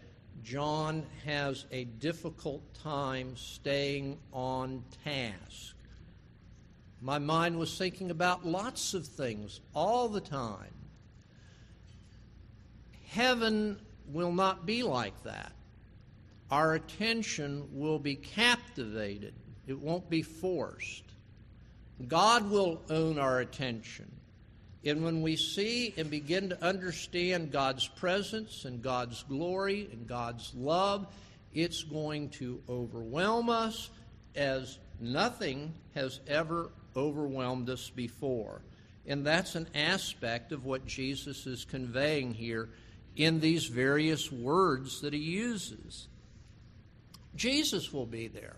John 0.44 1.04
has 1.26 1.66
a 1.72 1.82
difficult 1.82 2.62
time 2.74 3.36
staying 3.36 4.18
on 4.32 4.84
task. 5.04 5.74
My 7.02 7.18
mind 7.18 7.58
was 7.58 7.76
thinking 7.76 8.12
about 8.12 8.46
lots 8.46 8.94
of 8.94 9.04
things 9.04 9.58
all 9.74 10.08
the 10.08 10.20
time. 10.20 10.74
Heaven 13.08 13.80
will 14.06 14.32
not 14.32 14.64
be 14.64 14.84
like 14.84 15.24
that. 15.24 15.50
Our 16.52 16.74
attention 16.74 17.66
will 17.72 17.98
be 17.98 18.14
captivated, 18.14 19.34
it 19.66 19.76
won't 19.76 20.08
be 20.08 20.22
forced. 20.22 21.02
God 22.06 22.48
will 22.48 22.80
own 22.88 23.18
our 23.18 23.40
attention. 23.40 24.19
And 24.84 25.04
when 25.04 25.20
we 25.20 25.36
see 25.36 25.92
and 25.96 26.10
begin 26.10 26.50
to 26.50 26.64
understand 26.64 27.52
God's 27.52 27.86
presence 27.86 28.64
and 28.64 28.82
God's 28.82 29.22
glory 29.24 29.88
and 29.92 30.06
God's 30.06 30.54
love, 30.54 31.06
it's 31.52 31.82
going 31.82 32.30
to 32.30 32.62
overwhelm 32.68 33.50
us 33.50 33.90
as 34.34 34.78
nothing 35.00 35.74
has 35.94 36.20
ever 36.26 36.70
overwhelmed 36.96 37.68
us 37.68 37.90
before. 37.90 38.62
And 39.06 39.26
that's 39.26 39.54
an 39.54 39.68
aspect 39.74 40.52
of 40.52 40.64
what 40.64 40.86
Jesus 40.86 41.46
is 41.46 41.64
conveying 41.64 42.32
here 42.32 42.70
in 43.16 43.40
these 43.40 43.66
various 43.66 44.30
words 44.30 45.00
that 45.00 45.12
he 45.12 45.20
uses. 45.20 46.08
Jesus 47.34 47.92
will 47.92 48.06
be 48.06 48.28
there. 48.28 48.56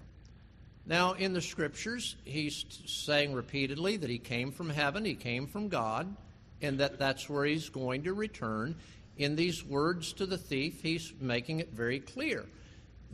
Now, 0.85 1.13
in 1.13 1.33
the 1.33 1.41
scriptures, 1.41 2.17
he's 2.25 2.65
saying 2.87 3.33
repeatedly 3.35 3.97
that 3.99 4.11
he 4.11 4.19
came 4.19 4.51
from 4.51 4.69
heaven, 4.69 5.05
he 5.05 5.15
came 5.15 5.47
from 5.47 5.69
God, 5.69 6.15
and 6.61 6.79
that 6.81 6.99
that's 6.99 7.29
where 7.29 7.45
he's 7.45 7.69
going 7.69 8.03
to 8.05 8.15
return. 8.15 8.75
In 9.17 9.37
these 9.37 9.65
words 9.65 10.13
to 10.15 10.27
the 10.27 10.39
thief, 10.39 10.83
he's 10.83 11.13
making 11.21 11.61
it 11.61 11.71
very 11.73 12.01
clear 12.01 12.47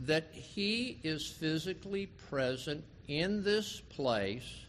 that 0.05 0.29
he 0.31 0.97
is 1.03 1.27
physically 1.27 2.07
present 2.29 2.83
in 3.07 3.43
this 3.43 3.81
place, 3.89 4.65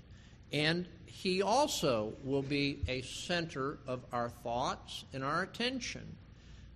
and 0.52 0.86
he 1.06 1.42
also 1.42 2.12
will 2.24 2.42
be 2.42 2.80
a 2.88 3.02
center 3.02 3.78
of 3.86 4.04
our 4.12 4.28
thoughts 4.28 5.04
and 5.12 5.22
our 5.22 5.42
attention. 5.42 6.16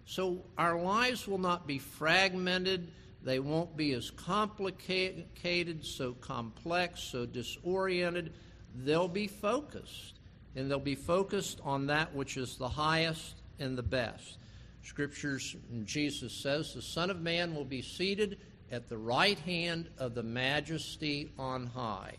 So 0.07 0.43
our 0.57 0.79
lives 0.79 1.27
will 1.27 1.39
not 1.39 1.67
be 1.67 1.79
fragmented 1.79 2.93
they 3.25 3.41
won't 3.41 3.77
be 3.77 3.93
as 3.95 4.11
complicated, 4.11 5.85
so 5.85 6.13
complex, 6.13 7.01
so 7.01 7.25
disoriented. 7.25 8.35
They'll 8.77 9.09
be 9.09 9.27
focused, 9.27 10.19
and 10.55 10.71
they'll 10.71 10.79
be 10.79 10.95
focused 10.95 11.61
on 11.65 11.87
that 11.87 12.15
which 12.15 12.37
is 12.37 12.57
the 12.57 12.69
highest 12.69 13.37
and 13.59 13.79
the 13.79 13.83
best. 13.83 14.37
Scriptures, 14.83 15.57
Jesus 15.85 16.35
says, 16.35 16.75
the 16.75 16.83
Son 16.83 17.09
of 17.09 17.23
Man 17.23 17.55
will 17.55 17.65
be 17.65 17.81
seated 17.81 18.39
at 18.71 18.89
the 18.89 18.99
right 18.99 19.39
hand 19.39 19.89
of 19.99 20.15
the 20.15 20.23
majesty 20.23 21.33
on 21.39 21.67
high. 21.69 22.17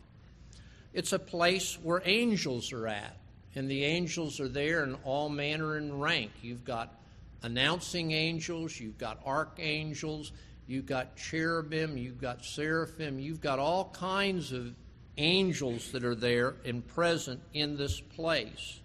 It's 0.94 1.14
a 1.14 1.20
place 1.20 1.78
where 1.84 2.02
angels 2.06 2.74
are 2.74 2.88
at, 2.88 3.18
and 3.54 3.70
the 3.70 3.84
angels 3.84 4.40
are 4.40 4.48
there 4.48 4.84
in 4.84 4.96
all 5.04 5.30
manner 5.30 5.76
and 5.76 6.02
rank. 6.02 6.32
You've 6.42 6.66
got 6.66 7.00
announcing 7.44 8.12
angels, 8.12 8.80
you've 8.80 8.98
got 8.98 9.20
archangels, 9.24 10.32
You've 10.68 10.86
got 10.86 11.16
cherubim, 11.16 11.98
you've 11.98 12.20
got 12.20 12.44
seraphim, 12.44 13.20
you've 13.20 13.42
got 13.42 13.60
all 13.60 13.90
kinds 13.94 14.52
of 14.52 14.74
angels 15.18 15.92
that 15.92 16.04
are 16.04 16.16
there 16.16 16.56
and 16.66 16.86
present 16.86 17.40
in 17.54 17.78
this 17.78 18.00
place. 18.00 18.80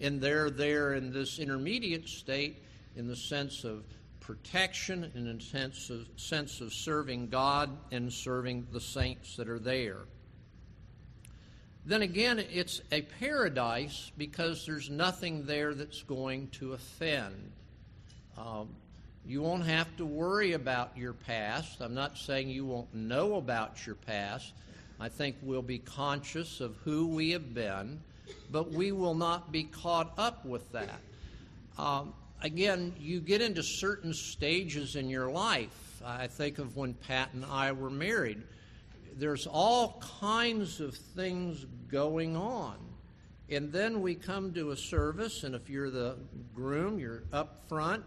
And 0.00 0.20
they're 0.20 0.50
there 0.50 0.94
in 0.94 1.12
this 1.12 1.38
intermediate 1.38 2.08
state 2.08 2.62
in 2.96 3.08
the 3.08 3.16
sense 3.16 3.64
of 3.64 3.84
protection 4.20 5.10
and 5.14 5.28
in 5.28 5.36
a 5.36 5.40
sense 5.40 5.90
of, 5.90 6.06
sense 6.16 6.60
of 6.60 6.72
serving 6.72 7.28
God 7.28 7.70
and 7.90 8.12
serving 8.12 8.66
the 8.72 8.80
saints 8.80 9.36
that 9.36 9.48
are 9.48 9.58
there. 9.58 9.98
Then 11.86 12.02
again, 12.02 12.38
it's 12.38 12.80
a 12.92 13.02
paradise 13.02 14.10
because 14.16 14.64
there's 14.64 14.88
nothing 14.88 15.44
there 15.44 15.74
that's 15.74 16.02
going 16.02 16.48
to 16.52 16.72
offend. 16.72 17.52
Um, 18.38 18.70
you 19.26 19.40
won't 19.40 19.64
have 19.64 19.96
to 19.96 20.04
worry 20.04 20.52
about 20.52 20.96
your 20.96 21.14
past. 21.14 21.80
I'm 21.80 21.94
not 21.94 22.18
saying 22.18 22.50
you 22.50 22.66
won't 22.66 22.92
know 22.94 23.36
about 23.36 23.86
your 23.86 23.94
past. 23.94 24.52
I 25.00 25.08
think 25.08 25.36
we'll 25.42 25.62
be 25.62 25.78
conscious 25.78 26.60
of 26.60 26.76
who 26.84 27.08
we 27.08 27.30
have 27.30 27.54
been, 27.54 28.00
but 28.50 28.70
we 28.70 28.92
will 28.92 29.14
not 29.14 29.50
be 29.50 29.64
caught 29.64 30.12
up 30.18 30.44
with 30.44 30.70
that. 30.72 31.00
Um, 31.78 32.12
again, 32.42 32.94
you 32.98 33.20
get 33.20 33.40
into 33.40 33.62
certain 33.62 34.12
stages 34.12 34.94
in 34.94 35.08
your 35.08 35.30
life. 35.30 36.02
I 36.04 36.26
think 36.26 36.58
of 36.58 36.76
when 36.76 36.94
Pat 36.94 37.30
and 37.32 37.44
I 37.46 37.72
were 37.72 37.90
married. 37.90 38.42
There's 39.16 39.46
all 39.46 40.02
kinds 40.20 40.80
of 40.80 40.94
things 40.94 41.64
going 41.90 42.36
on. 42.36 42.76
And 43.48 43.72
then 43.72 44.00
we 44.00 44.14
come 44.14 44.52
to 44.54 44.70
a 44.70 44.76
service, 44.76 45.44
and 45.44 45.54
if 45.54 45.68
you're 45.68 45.90
the 45.90 46.16
groom, 46.54 46.98
you're 46.98 47.24
up 47.32 47.68
front, 47.68 48.04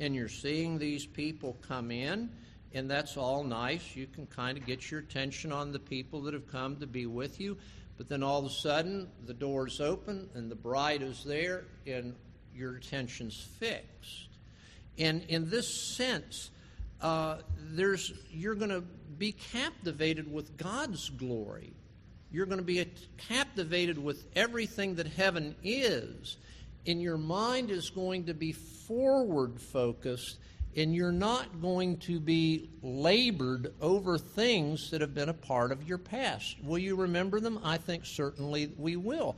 and 0.00 0.14
you're 0.14 0.28
seeing 0.28 0.78
these 0.78 1.06
people 1.06 1.56
come 1.66 1.90
in, 1.90 2.30
and 2.72 2.90
that's 2.90 3.16
all 3.16 3.42
nice. 3.42 3.96
You 3.96 4.06
can 4.06 4.26
kind 4.26 4.58
of 4.58 4.66
get 4.66 4.90
your 4.90 5.00
attention 5.00 5.52
on 5.52 5.72
the 5.72 5.78
people 5.78 6.20
that 6.22 6.34
have 6.34 6.46
come 6.50 6.76
to 6.76 6.86
be 6.86 7.06
with 7.06 7.40
you. 7.40 7.56
But 7.96 8.08
then 8.08 8.22
all 8.22 8.38
of 8.38 8.44
a 8.44 8.50
sudden, 8.50 9.08
the 9.26 9.34
door's 9.34 9.80
open 9.80 10.28
and 10.34 10.50
the 10.50 10.54
bride 10.54 11.02
is 11.02 11.24
there, 11.24 11.64
and 11.86 12.14
your 12.54 12.76
attention's 12.76 13.40
fixed. 13.58 14.28
And 14.98 15.22
in 15.24 15.50
this 15.50 15.96
sense, 15.96 16.50
uh, 17.00 17.38
there's 17.56 18.12
you're 18.30 18.54
going 18.54 18.70
to 18.70 18.82
be 19.18 19.32
captivated 19.32 20.32
with 20.32 20.56
God's 20.56 21.08
glory. 21.10 21.72
You're 22.30 22.46
going 22.46 22.58
to 22.58 22.64
be 22.64 22.84
captivated 23.16 23.96
with 23.96 24.26
everything 24.36 24.96
that 24.96 25.06
heaven 25.06 25.54
is, 25.62 26.36
and 26.86 27.00
your 27.00 27.18
mind 27.18 27.70
is 27.70 27.90
going 27.90 28.24
to 28.26 28.34
be 28.34 28.52
forward 28.52 29.60
focused 29.60 30.38
and 30.76 30.94
you're 30.94 31.10
not 31.10 31.60
going 31.60 31.96
to 31.96 32.20
be 32.20 32.68
labored 32.82 33.74
over 33.80 34.16
things 34.16 34.90
that 34.90 35.00
have 35.00 35.14
been 35.14 35.28
a 35.28 35.34
part 35.34 35.72
of 35.72 35.88
your 35.88 35.98
past. 35.98 36.56
Will 36.62 36.78
you 36.78 36.94
remember 36.94 37.40
them? 37.40 37.58
I 37.64 37.78
think 37.78 38.06
certainly 38.06 38.72
we 38.76 38.96
will. 38.96 39.36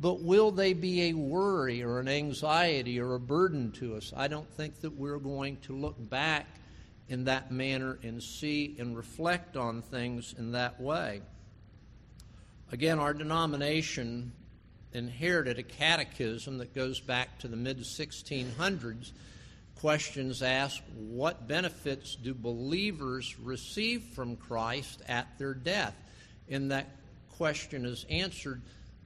But 0.00 0.22
will 0.22 0.50
they 0.50 0.72
be 0.72 1.10
a 1.10 1.12
worry 1.12 1.82
or 1.82 2.00
an 2.00 2.08
anxiety 2.08 2.98
or 2.98 3.14
a 3.14 3.20
burden 3.20 3.70
to 3.72 3.96
us? 3.96 4.12
I 4.16 4.28
don't 4.28 4.50
think 4.54 4.80
that 4.80 4.96
we're 4.96 5.18
going 5.18 5.58
to 5.58 5.76
look 5.76 5.96
back 6.10 6.46
in 7.08 7.24
that 7.24 7.52
manner 7.52 7.98
and 8.02 8.22
see 8.22 8.74
and 8.78 8.96
reflect 8.96 9.56
on 9.56 9.82
things 9.82 10.34
in 10.38 10.52
that 10.52 10.80
way. 10.80 11.20
Again, 12.72 12.98
our 12.98 13.12
denomination 13.12 14.32
inherited 14.92 15.58
a 15.58 15.62
catechism 15.62 16.58
that 16.58 16.74
goes 16.74 17.00
back 17.00 17.38
to 17.40 17.48
the 17.48 17.56
mid 17.56 17.78
1600s. 17.80 19.12
Questions 19.76 20.42
asked 20.42 20.82
What 20.94 21.48
benefits 21.48 22.16
do 22.16 22.34
believers 22.34 23.38
receive 23.38 24.02
from 24.14 24.36
Christ 24.36 25.02
at 25.08 25.38
their 25.38 25.54
death? 25.54 25.96
And 26.48 26.70
that 26.70 26.88
question 27.30 27.84
is 27.84 28.04
answered 28.10 28.62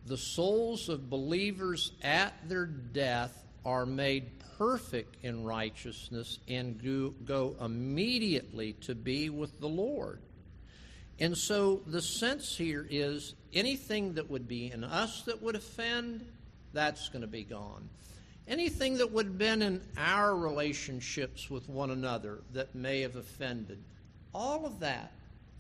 the 0.07 0.17
souls 0.19 0.89
of 0.89 1.09
believers 1.09 1.93
at 2.03 2.35
their 2.49 2.67
death 2.67 3.43
are 3.65 3.87
made 3.87 4.31
perfect 4.59 5.17
in 5.25 5.45
righteousness 5.45 6.39
and 6.47 6.83
go, 6.83 7.15
go 7.25 7.57
immediately 7.65 8.75
to 8.83 8.95
be 8.95 9.31
with 9.31 9.59
the 9.61 9.69
Lord. 9.69 10.21
And 11.21 11.37
so 11.37 11.83
the 11.87 12.03
sense 12.03 12.57
here 12.57 12.87
is 12.91 13.35
anything 13.53 14.15
that 14.15 14.29
would 14.29 14.49
be 14.49 14.73
in 14.73 14.83
us 14.83 15.23
that 15.23 15.41
would 15.43 15.55
offend, 15.55 16.27
that's 16.73 17.09
going 17.09 17.23
to 17.23 17.29
be 17.29 17.45
gone. 17.45 17.89
Anything 18.47 18.99
that 18.99 19.11
would 19.11 19.27
have 19.27 19.39
been 19.39 19.63
in 19.63 19.81
our 19.97 20.37
relationships 20.37 21.49
with 21.49 21.69
one 21.69 21.91
another 21.91 22.41
that 22.53 22.75
may 22.75 23.01
have 23.01 23.17
offended, 23.17 23.79
all 24.35 24.67
of 24.67 24.81
that, 24.81 25.13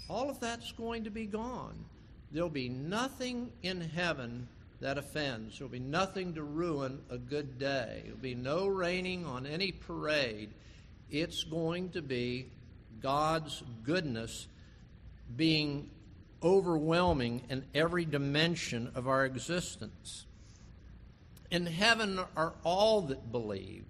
all 0.08 0.28
of 0.28 0.40
that's 0.40 0.72
going 0.72 1.04
to 1.04 1.10
be 1.10 1.26
gone. 1.26 1.84
There'll 2.32 2.50
be 2.50 2.68
nothing 2.68 3.52
in 3.62 3.80
heaven 3.80 4.48
that 4.80 4.98
offends. 4.98 5.56
There'll 5.56 5.70
be 5.70 5.78
nothing 5.78 6.34
to 6.34 6.42
ruin 6.42 7.00
a 7.08 7.16
good 7.16 7.58
day. 7.58 8.02
There'll 8.04 8.18
be 8.18 8.34
no 8.34 8.66
raining 8.66 9.24
on 9.24 9.46
any 9.46 9.72
parade. 9.72 10.50
It's 11.10 11.44
going 11.44 11.90
to 11.90 12.02
be 12.02 12.50
God's 13.00 13.62
goodness 13.84 14.48
being 15.36 15.90
overwhelming 16.42 17.42
in 17.48 17.64
every 17.74 18.04
dimension 18.04 18.92
of 18.94 19.08
our 19.08 19.24
existence. 19.24 20.26
In 21.50 21.66
heaven 21.66 22.20
are 22.36 22.52
all 22.64 23.02
that 23.02 23.32
believe. 23.32 23.84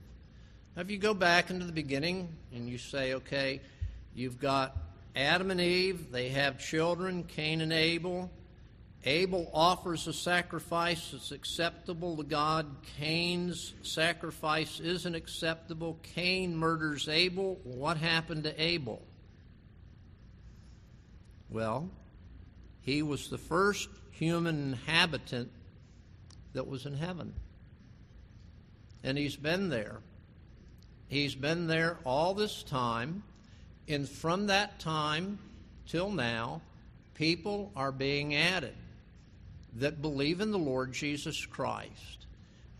Now, 0.76 0.82
if 0.82 0.90
you 0.90 0.98
go 0.98 1.14
back 1.14 1.50
into 1.50 1.64
the 1.64 1.72
beginning 1.72 2.28
and 2.52 2.68
you 2.68 2.78
say, 2.78 3.14
okay, 3.14 3.60
you've 4.14 4.40
got 4.40 4.76
Adam 5.16 5.50
and 5.50 5.60
Eve, 5.60 6.10
they 6.10 6.30
have 6.30 6.58
children, 6.58 7.24
Cain 7.24 7.60
and 7.60 7.72
Abel. 7.72 8.30
Abel 9.04 9.50
offers 9.52 10.06
a 10.06 10.12
sacrifice 10.12 11.10
that's 11.10 11.30
acceptable 11.30 12.16
to 12.16 12.22
God. 12.22 12.66
Cain's 12.98 13.74
sacrifice 13.82 14.80
isn't 14.80 15.14
acceptable. 15.14 15.98
Cain 16.02 16.56
murders 16.56 17.08
Abel. 17.08 17.60
What 17.64 17.98
happened 17.98 18.44
to 18.44 18.62
Abel? 18.62 19.02
Well, 21.54 21.88
he 22.80 23.02
was 23.02 23.28
the 23.28 23.38
first 23.38 23.88
human 24.10 24.72
inhabitant 24.72 25.52
that 26.52 26.66
was 26.66 26.84
in 26.84 26.94
heaven. 26.94 27.32
And 29.04 29.16
he's 29.16 29.36
been 29.36 29.68
there. 29.68 29.98
He's 31.06 31.36
been 31.36 31.68
there 31.68 31.98
all 32.04 32.34
this 32.34 32.64
time. 32.64 33.22
And 33.86 34.08
from 34.08 34.48
that 34.48 34.80
time 34.80 35.38
till 35.86 36.10
now, 36.10 36.60
people 37.14 37.70
are 37.76 37.92
being 37.92 38.34
added 38.34 38.74
that 39.76 40.02
believe 40.02 40.40
in 40.40 40.50
the 40.50 40.58
Lord 40.58 40.92
Jesus 40.92 41.46
Christ. 41.46 42.26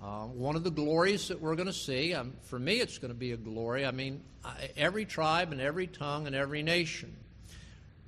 Uh, 0.02 0.25
one 0.25 0.57
of 0.57 0.64
the 0.64 0.71
glories 0.73 1.28
that 1.28 1.40
we're 1.40 1.54
going 1.54 1.69
to 1.69 1.73
see, 1.73 2.12
um, 2.12 2.33
for 2.43 2.59
me, 2.59 2.81
it's 2.81 2.99
going 2.99 3.12
to 3.12 3.19
be 3.19 3.31
a 3.31 3.37
glory. 3.37 3.87
I 3.87 3.93
mean, 3.93 4.21
every 4.76 5.04
tribe 5.04 5.52
and 5.52 5.61
every 5.61 5.87
tongue 5.87 6.26
and 6.26 6.35
every 6.35 6.64
nation 6.64 7.14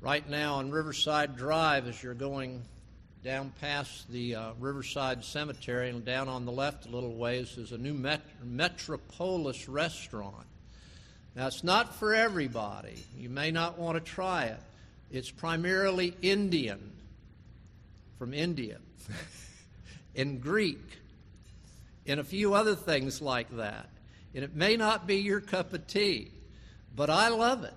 right 0.00 0.28
now 0.28 0.54
on 0.54 0.70
Riverside 0.70 1.36
Drive 1.36 1.86
as 1.88 2.02
you're 2.02 2.14
going 2.14 2.62
down 3.24 3.52
past 3.60 4.10
the 4.10 4.36
uh, 4.36 4.50
Riverside 4.60 5.24
Cemetery 5.24 5.90
and 5.90 6.04
down 6.04 6.28
on 6.28 6.44
the 6.44 6.52
left 6.52 6.86
a 6.86 6.88
little 6.88 7.14
ways 7.14 7.56
is 7.56 7.72
a 7.72 7.78
new 7.78 7.94
Met- 7.94 8.22
Metropolis 8.44 9.68
restaurant. 9.68 10.46
Now, 11.34 11.48
it's 11.48 11.64
not 11.64 11.96
for 11.96 12.14
everybody. 12.14 13.04
You 13.18 13.28
may 13.28 13.50
not 13.50 13.78
want 13.78 13.96
to 14.02 14.12
try 14.12 14.44
it. 14.44 14.60
It's 15.10 15.30
primarily 15.30 16.14
Indian, 16.22 16.92
from 18.18 18.32
India, 18.32 18.78
and 20.16 20.40
Greek, 20.40 20.98
and 22.06 22.20
a 22.20 22.24
few 22.24 22.54
other 22.54 22.74
things 22.74 23.20
like 23.20 23.54
that. 23.56 23.88
And 24.34 24.44
it 24.44 24.54
may 24.54 24.76
not 24.76 25.06
be 25.06 25.16
your 25.16 25.40
cup 25.40 25.72
of 25.72 25.86
tea, 25.86 26.30
but 26.94 27.10
I 27.10 27.28
love 27.28 27.64
it. 27.64 27.74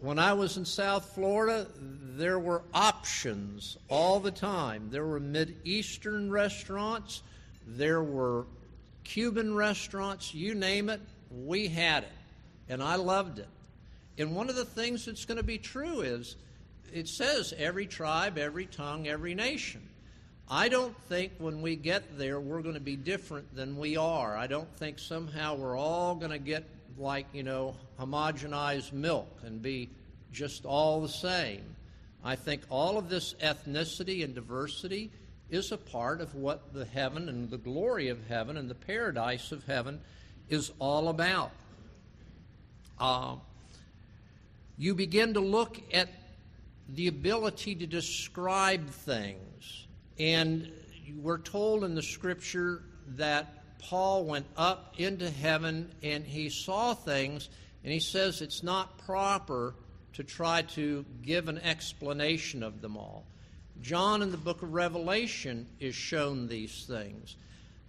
When 0.00 0.18
I 0.18 0.34
was 0.34 0.58
in 0.58 0.64
South 0.64 1.14
Florida, 1.14 1.66
there 1.78 2.38
were 2.38 2.62
options 2.74 3.78
all 3.88 4.20
the 4.20 4.30
time. 4.30 4.88
There 4.90 5.06
were 5.06 5.20
Mid-Eastern 5.20 6.30
restaurants, 6.30 7.22
there 7.66 8.02
were 8.02 8.44
Cuban 9.04 9.54
restaurants, 9.54 10.34
you 10.34 10.54
name 10.54 10.90
it, 10.90 11.00
we 11.30 11.68
had 11.68 12.02
it. 12.02 12.12
And 12.68 12.82
I 12.82 12.96
loved 12.96 13.38
it. 13.38 13.48
And 14.18 14.34
one 14.34 14.48
of 14.48 14.56
the 14.56 14.64
things 14.64 15.06
that's 15.06 15.24
going 15.24 15.38
to 15.38 15.44
be 15.44 15.58
true 15.58 16.00
is 16.00 16.36
it 16.92 17.08
says 17.08 17.54
every 17.56 17.86
tribe, 17.86 18.38
every 18.38 18.66
tongue, 18.66 19.08
every 19.08 19.34
nation. 19.34 19.82
I 20.48 20.68
don't 20.68 20.96
think 21.08 21.32
when 21.38 21.60
we 21.60 21.74
get 21.74 22.18
there 22.18 22.38
we're 22.38 22.62
going 22.62 22.74
to 22.74 22.80
be 22.80 22.96
different 22.96 23.54
than 23.54 23.76
we 23.76 23.96
are. 23.96 24.36
I 24.36 24.46
don't 24.46 24.72
think 24.76 24.98
somehow 24.98 25.56
we're 25.56 25.76
all 25.76 26.14
going 26.14 26.30
to 26.30 26.38
get 26.38 26.64
like, 26.98 27.26
you 27.32 27.42
know, 27.42 27.76
homogenized 27.98 28.92
milk 28.92 29.40
and 29.44 29.60
be 29.60 29.90
just 30.32 30.64
all 30.64 31.00
the 31.00 31.08
same. 31.08 31.76
I 32.24 32.36
think 32.36 32.62
all 32.70 32.98
of 32.98 33.08
this 33.08 33.34
ethnicity 33.34 34.24
and 34.24 34.34
diversity 34.34 35.10
is 35.48 35.70
a 35.72 35.76
part 35.76 36.20
of 36.20 36.34
what 36.34 36.74
the 36.74 36.84
heaven 36.84 37.28
and 37.28 37.50
the 37.50 37.58
glory 37.58 38.08
of 38.08 38.26
heaven 38.26 38.56
and 38.56 38.68
the 38.68 38.74
paradise 38.74 39.52
of 39.52 39.64
heaven 39.64 40.00
is 40.48 40.72
all 40.78 41.08
about. 41.08 41.52
Uh, 42.98 43.36
you 44.76 44.94
begin 44.94 45.34
to 45.34 45.40
look 45.40 45.80
at 45.92 46.08
the 46.88 47.08
ability 47.08 47.74
to 47.76 47.86
describe 47.86 48.88
things. 48.88 49.86
And 50.18 50.70
we're 51.16 51.38
told 51.38 51.84
in 51.84 51.94
the 51.94 52.02
scripture 52.02 52.82
that 53.08 53.55
Paul 53.78 54.24
went 54.24 54.46
up 54.56 54.94
into 54.98 55.30
heaven 55.30 55.90
and 56.02 56.24
he 56.24 56.48
saw 56.48 56.94
things, 56.94 57.48
and 57.84 57.92
he 57.92 58.00
says 58.00 58.40
it's 58.40 58.62
not 58.62 58.98
proper 58.98 59.74
to 60.14 60.24
try 60.24 60.62
to 60.62 61.04
give 61.22 61.48
an 61.48 61.58
explanation 61.58 62.62
of 62.62 62.80
them 62.80 62.96
all. 62.96 63.24
John 63.82 64.22
in 64.22 64.30
the 64.30 64.38
book 64.38 64.62
of 64.62 64.72
Revelation 64.72 65.66
is 65.78 65.94
shown 65.94 66.48
these 66.48 66.86
things. 66.86 67.36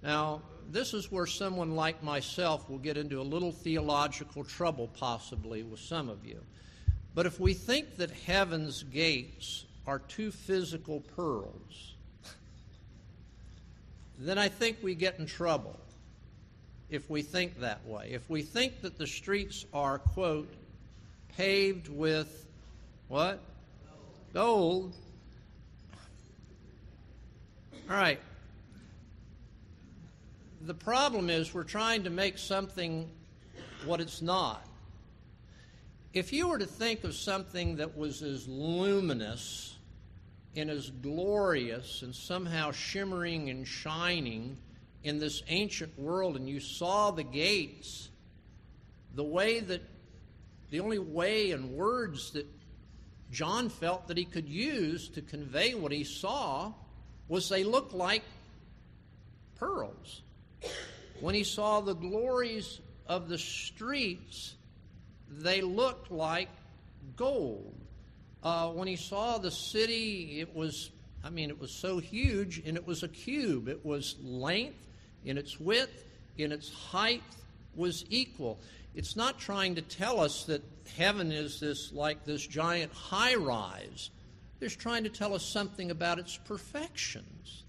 Now, 0.04 0.42
this 0.70 0.94
is 0.94 1.12
where 1.12 1.26
someone 1.26 1.76
like 1.76 2.04
myself 2.04 2.70
will 2.70 2.78
get 2.78 2.98
into 2.98 3.22
a 3.22 3.24
little 3.24 3.52
theological 3.52 4.44
trouble, 4.44 4.90
possibly, 4.90 5.64
with 5.64 5.80
some 5.80 6.10
of 6.10 6.26
you. 6.26 6.42
But 7.16 7.26
if 7.26 7.40
we 7.40 7.54
think 7.54 7.96
that 7.98 8.12
heaven's 8.12 8.84
gates 8.84 9.66
are 9.88 10.00
two 10.00 10.32
physical 10.32 11.00
pearls, 11.00 11.96
then 14.18 14.38
I 14.38 14.50
think 14.50 14.78
we 14.82 14.96
get 14.96 15.20
in 15.20 15.26
trouble 15.26 15.80
if 16.90 17.10
we 17.10 17.22
think 17.22 17.60
that 17.60 17.86
way. 17.86 18.10
If 18.12 18.30
we 18.30 18.42
think 18.42 18.82
that 18.82 18.98
the 18.98 19.08
streets 19.08 19.66
are, 19.74 20.00
quote, 20.00 20.52
paved 21.36 21.90
with 21.90 22.48
what? 23.08 23.40
Gold. 24.34 24.96
All 27.90 27.96
right. 27.96 28.20
The 30.62 30.74
problem 30.74 31.30
is 31.30 31.54
we're 31.54 31.64
trying 31.64 32.04
to 32.04 32.10
make 32.10 32.38
something 32.38 33.10
what 33.86 34.02
it's 34.02 34.22
not. 34.22 34.66
If 36.14 36.34
you 36.34 36.48
were 36.48 36.58
to 36.58 36.66
think 36.66 37.04
of 37.04 37.14
something 37.14 37.78
that 37.78 37.96
was 37.96 38.24
as 38.24 38.48
luminous 38.48 39.77
and 40.58 40.72
as 40.72 40.90
glorious 40.90 42.02
and 42.02 42.16
somehow 42.16 42.72
shimmering 42.72 43.52
and 43.52 43.68
shining 43.68 44.58
in 45.04 45.20
this 45.20 45.44
ancient 45.50 45.98
world 46.00 46.36
and 46.36 46.50
you 46.50 46.60
saw 46.60 47.12
the 47.12 47.24
gates, 47.24 48.10
the 49.14 49.24
way 49.24 49.60
that, 49.60 49.82
the 50.72 50.80
only 50.80 50.98
way 50.98 51.52
and 51.52 51.70
words 51.70 52.32
that 52.32 52.48
John 53.32 53.70
felt 53.70 54.08
that 54.08 54.18
he 54.18 54.26
could 54.26 54.50
use 54.50 55.10
to 55.10 55.22
convey 55.22 55.76
what 55.76 55.92
he 55.92 56.04
saw 56.04 56.74
was 57.28 57.50
they 57.50 57.64
looked 57.64 57.94
like 57.94 58.24
pearls. 59.60 60.24
When 61.20 61.36
he 61.36 61.44
saw 61.44 61.82
the 61.82 61.94
glories 61.94 62.82
of 63.06 63.30
the 63.30 63.38
streets, 63.38 64.56
they 65.30 65.62
looked 65.62 66.10
like 66.10 66.50
gold. 67.16 67.76
Uh, 68.48 68.70
when 68.70 68.88
he 68.88 68.96
saw 68.96 69.38
the 69.38 69.52
city, 69.52 70.40
it 70.40 70.56
was, 70.56 70.90
I 71.22 71.30
mean, 71.30 71.50
it 71.50 71.60
was 71.60 71.70
so 71.70 72.00
huge, 72.00 72.60
and 72.66 72.78
it 72.78 72.88
was 72.88 73.04
a 73.04 73.10
cube. 73.10 73.68
It 73.68 73.86
was 73.86 74.16
length, 74.24 74.88
in 75.26 75.38
its 75.38 75.60
width, 75.60 76.06
in 76.38 76.54
its 76.54 76.74
height 76.74 77.24
was 77.76 78.06
equal. 78.10 78.58
It's 78.96 79.18
not 79.18 79.38
trying 79.38 79.76
to 79.76 79.82
tell 79.82 80.22
us 80.22 80.46
that 80.46 80.64
heaven 80.96 81.30
is 81.34 81.60
this 81.60 81.92
like 81.92 82.24
this 82.24 82.48
giant 82.48 82.94
high 82.94 83.36
rise. 83.36 84.12
It's 84.62 84.78
trying 84.78 85.04
to 85.04 85.10
tell 85.10 85.34
us 85.34 85.44
something 85.44 85.92
about 85.92 86.18
its 86.18 86.38
perfections. 86.38 87.66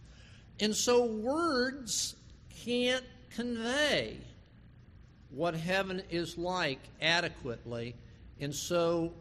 And 0.61 0.73
so 0.77 1.07
words 1.07 2.15
can't 2.65 3.05
convey 3.35 4.17
what 5.31 5.57
heaven 5.57 6.03
is 6.09 6.39
like 6.39 6.79
adequately. 7.03 7.97
And 8.39 8.55
so 8.55 9.13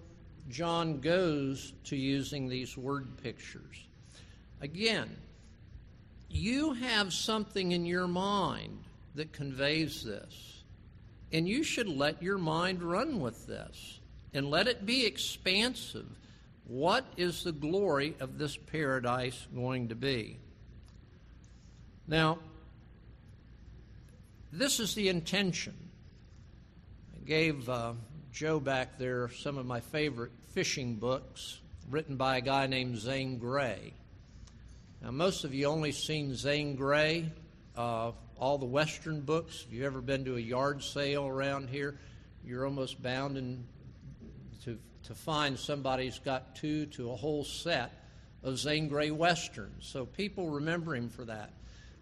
John 0.50 1.00
goes 1.00 1.74
to 1.86 1.96
using 1.96 2.48
these 2.48 2.78
word 2.78 3.22
pictures. 3.22 3.88
Again, 4.62 5.16
you 6.30 6.74
have 6.74 7.14
something 7.14 7.72
in 7.72 7.86
your 7.86 8.08
mind 8.08 8.84
that 9.16 9.34
conveys 9.34 10.04
this. 10.04 10.64
And 11.34 11.48
you 11.48 11.64
should 11.64 11.90
let 11.90 12.24
your 12.24 12.38
mind 12.38 12.82
run 12.82 13.20
with 13.20 13.48
this 13.48 14.00
and 14.34 14.50
let 14.50 14.68
it 14.68 14.86
be 14.86 15.06
expansive. 15.06 16.08
What 16.66 17.06
is 17.18 17.44
the 17.44 17.52
glory 17.52 18.16
of 18.20 18.38
this 18.38 18.56
paradise 18.56 19.48
going 19.54 19.90
to 19.90 19.96
be? 19.96 20.38
Now, 22.08 22.40
this 24.54 24.80
is 24.80 24.96
the 24.96 25.10
intention. 25.10 25.76
I 27.14 27.26
gave 27.26 27.68
uh, 27.68 27.94
Joe 28.38 28.60
back 28.60 29.00
there 29.00 29.30
some 29.30 29.58
of 29.58 29.66
my 29.66 29.80
favorite 29.80 30.32
fishing 30.54 30.98
books 30.98 31.60
written 31.90 32.18
by 32.18 32.38
a 32.38 32.42
guy 32.42 32.68
named 32.68 33.00
Zane 33.00 33.40
Grey. 33.40 33.94
Now, 35.02 35.10
most 35.10 35.44
of 35.44 35.56
you 35.56 35.66
only 35.66 35.92
seen 35.92 36.36
Zane 36.36 36.76
Grey, 36.76 37.32
uh, 37.76 38.12
all 38.38 38.60
the 38.60 38.68
Western 38.68 39.22
books. 39.22 39.66
If 39.66 39.74
you've 39.74 39.86
ever 39.86 40.02
been 40.02 40.24
to 40.26 40.36
a 40.36 40.40
yard 40.40 40.84
sale 40.84 41.26
around 41.26 41.70
here, 41.70 41.98
you're 42.46 42.64
almost 42.64 43.02
bound 43.02 43.38
in 43.38 43.66
to 44.64 45.16
find 45.16 45.58
somebody's 45.58 46.20
got 46.20 46.56
two 46.56 46.86
to 46.88 47.10
a 47.10 47.16
whole 47.16 47.44
set 47.44 47.92
of 48.44 48.60
Zane 48.60 48.88
Grey 48.88 49.10
westerns. 49.10 49.88
So 49.88 50.06
people 50.06 50.52
remember 50.52 50.96
him 50.96 51.10
for 51.10 51.26
that. 51.26 51.54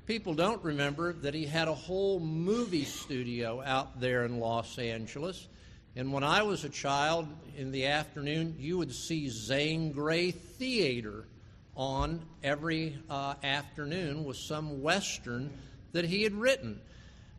People 0.05 0.33
don't 0.33 0.61
remember 0.65 1.13
that 1.13 1.33
he 1.33 1.45
had 1.45 1.69
a 1.69 1.73
whole 1.73 2.19
movie 2.19 2.83
studio 2.83 3.61
out 3.63 4.01
there 4.01 4.25
in 4.25 4.39
Los 4.39 4.77
Angeles. 4.79 5.47
And 5.95 6.11
when 6.11 6.23
I 6.23 6.43
was 6.43 6.65
a 6.65 6.69
child 6.69 7.27
in 7.57 7.71
the 7.71 7.85
afternoon, 7.85 8.55
you 8.59 8.77
would 8.77 8.93
see 8.93 9.29
Zane 9.29 9.91
Grey 9.93 10.31
Theater 10.31 11.25
on 11.75 12.21
every 12.43 12.97
uh, 13.09 13.35
afternoon 13.43 14.25
with 14.25 14.37
some 14.37 14.81
Western 14.81 15.49
that 15.93 16.05
he 16.05 16.23
had 16.23 16.33
written. 16.33 16.79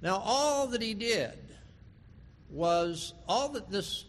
Now, 0.00 0.22
all 0.24 0.68
that 0.68 0.80
he 0.80 0.94
did 0.94 1.38
was, 2.50 3.12
all 3.28 3.50
that 3.50 3.70
this 3.70 4.04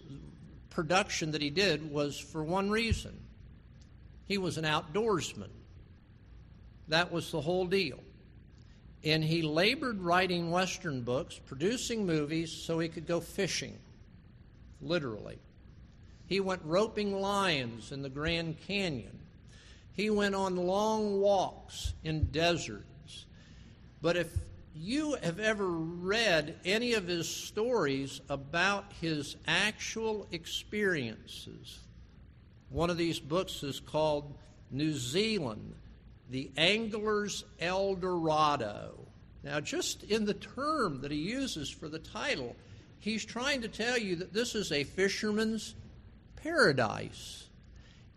production 0.69 1.31
that 1.31 1.41
he 1.41 1.49
did 1.49 1.91
was 1.91 2.17
for 2.19 2.43
one 2.43 2.69
reason 2.69 3.17
he 4.27 4.37
was 4.37 4.57
an 4.57 4.65
outdoorsman. 4.65 5.49
That 6.89 7.11
was 7.11 7.31
the 7.31 7.41
whole 7.41 7.65
deal. 7.65 7.99
And 9.03 9.23
he 9.23 9.41
labored 9.41 10.01
writing 10.01 10.51
Western 10.51 11.01
books, 11.01 11.39
producing 11.45 12.05
movies 12.05 12.51
so 12.51 12.79
he 12.79 12.89
could 12.89 13.07
go 13.07 13.19
fishing, 13.19 13.77
literally. 14.81 15.37
He 16.27 16.39
went 16.39 16.61
roping 16.65 17.19
lions 17.19 17.91
in 17.91 18.01
the 18.01 18.09
Grand 18.09 18.57
Canyon. 18.67 19.17
He 19.93 20.09
went 20.09 20.35
on 20.35 20.55
long 20.55 21.19
walks 21.19 21.93
in 22.03 22.25
deserts. 22.25 23.25
But 24.01 24.17
if 24.17 24.27
you 24.75 25.17
have 25.23 25.39
ever 25.39 25.67
read 25.67 26.55
any 26.63 26.93
of 26.93 27.07
his 27.07 27.27
stories 27.27 28.21
about 28.29 28.91
his 29.01 29.37
actual 29.47 30.27
experiences, 30.31 31.79
one 32.69 32.89
of 32.89 32.97
these 32.97 33.19
books 33.19 33.63
is 33.63 33.79
called 33.79 34.37
New 34.69 34.93
Zealand, 34.93 35.73
the 36.29 36.51
Angler's 36.57 37.43
El 37.59 37.95
Dorado. 37.95 38.99
Now, 39.43 39.61
just 39.61 40.03
in 40.03 40.25
the 40.25 40.33
term 40.33 41.01
that 41.01 41.11
he 41.11 41.17
uses 41.17 41.69
for 41.69 41.87
the 41.87 41.99
title, 41.99 42.55
he's 42.99 43.25
trying 43.25 43.61
to 43.61 43.67
tell 43.67 43.97
you 43.97 44.17
that 44.17 44.33
this 44.33 44.55
is 44.55 44.71
a 44.71 44.83
fisherman's 44.83 45.75
paradise. 46.35 47.47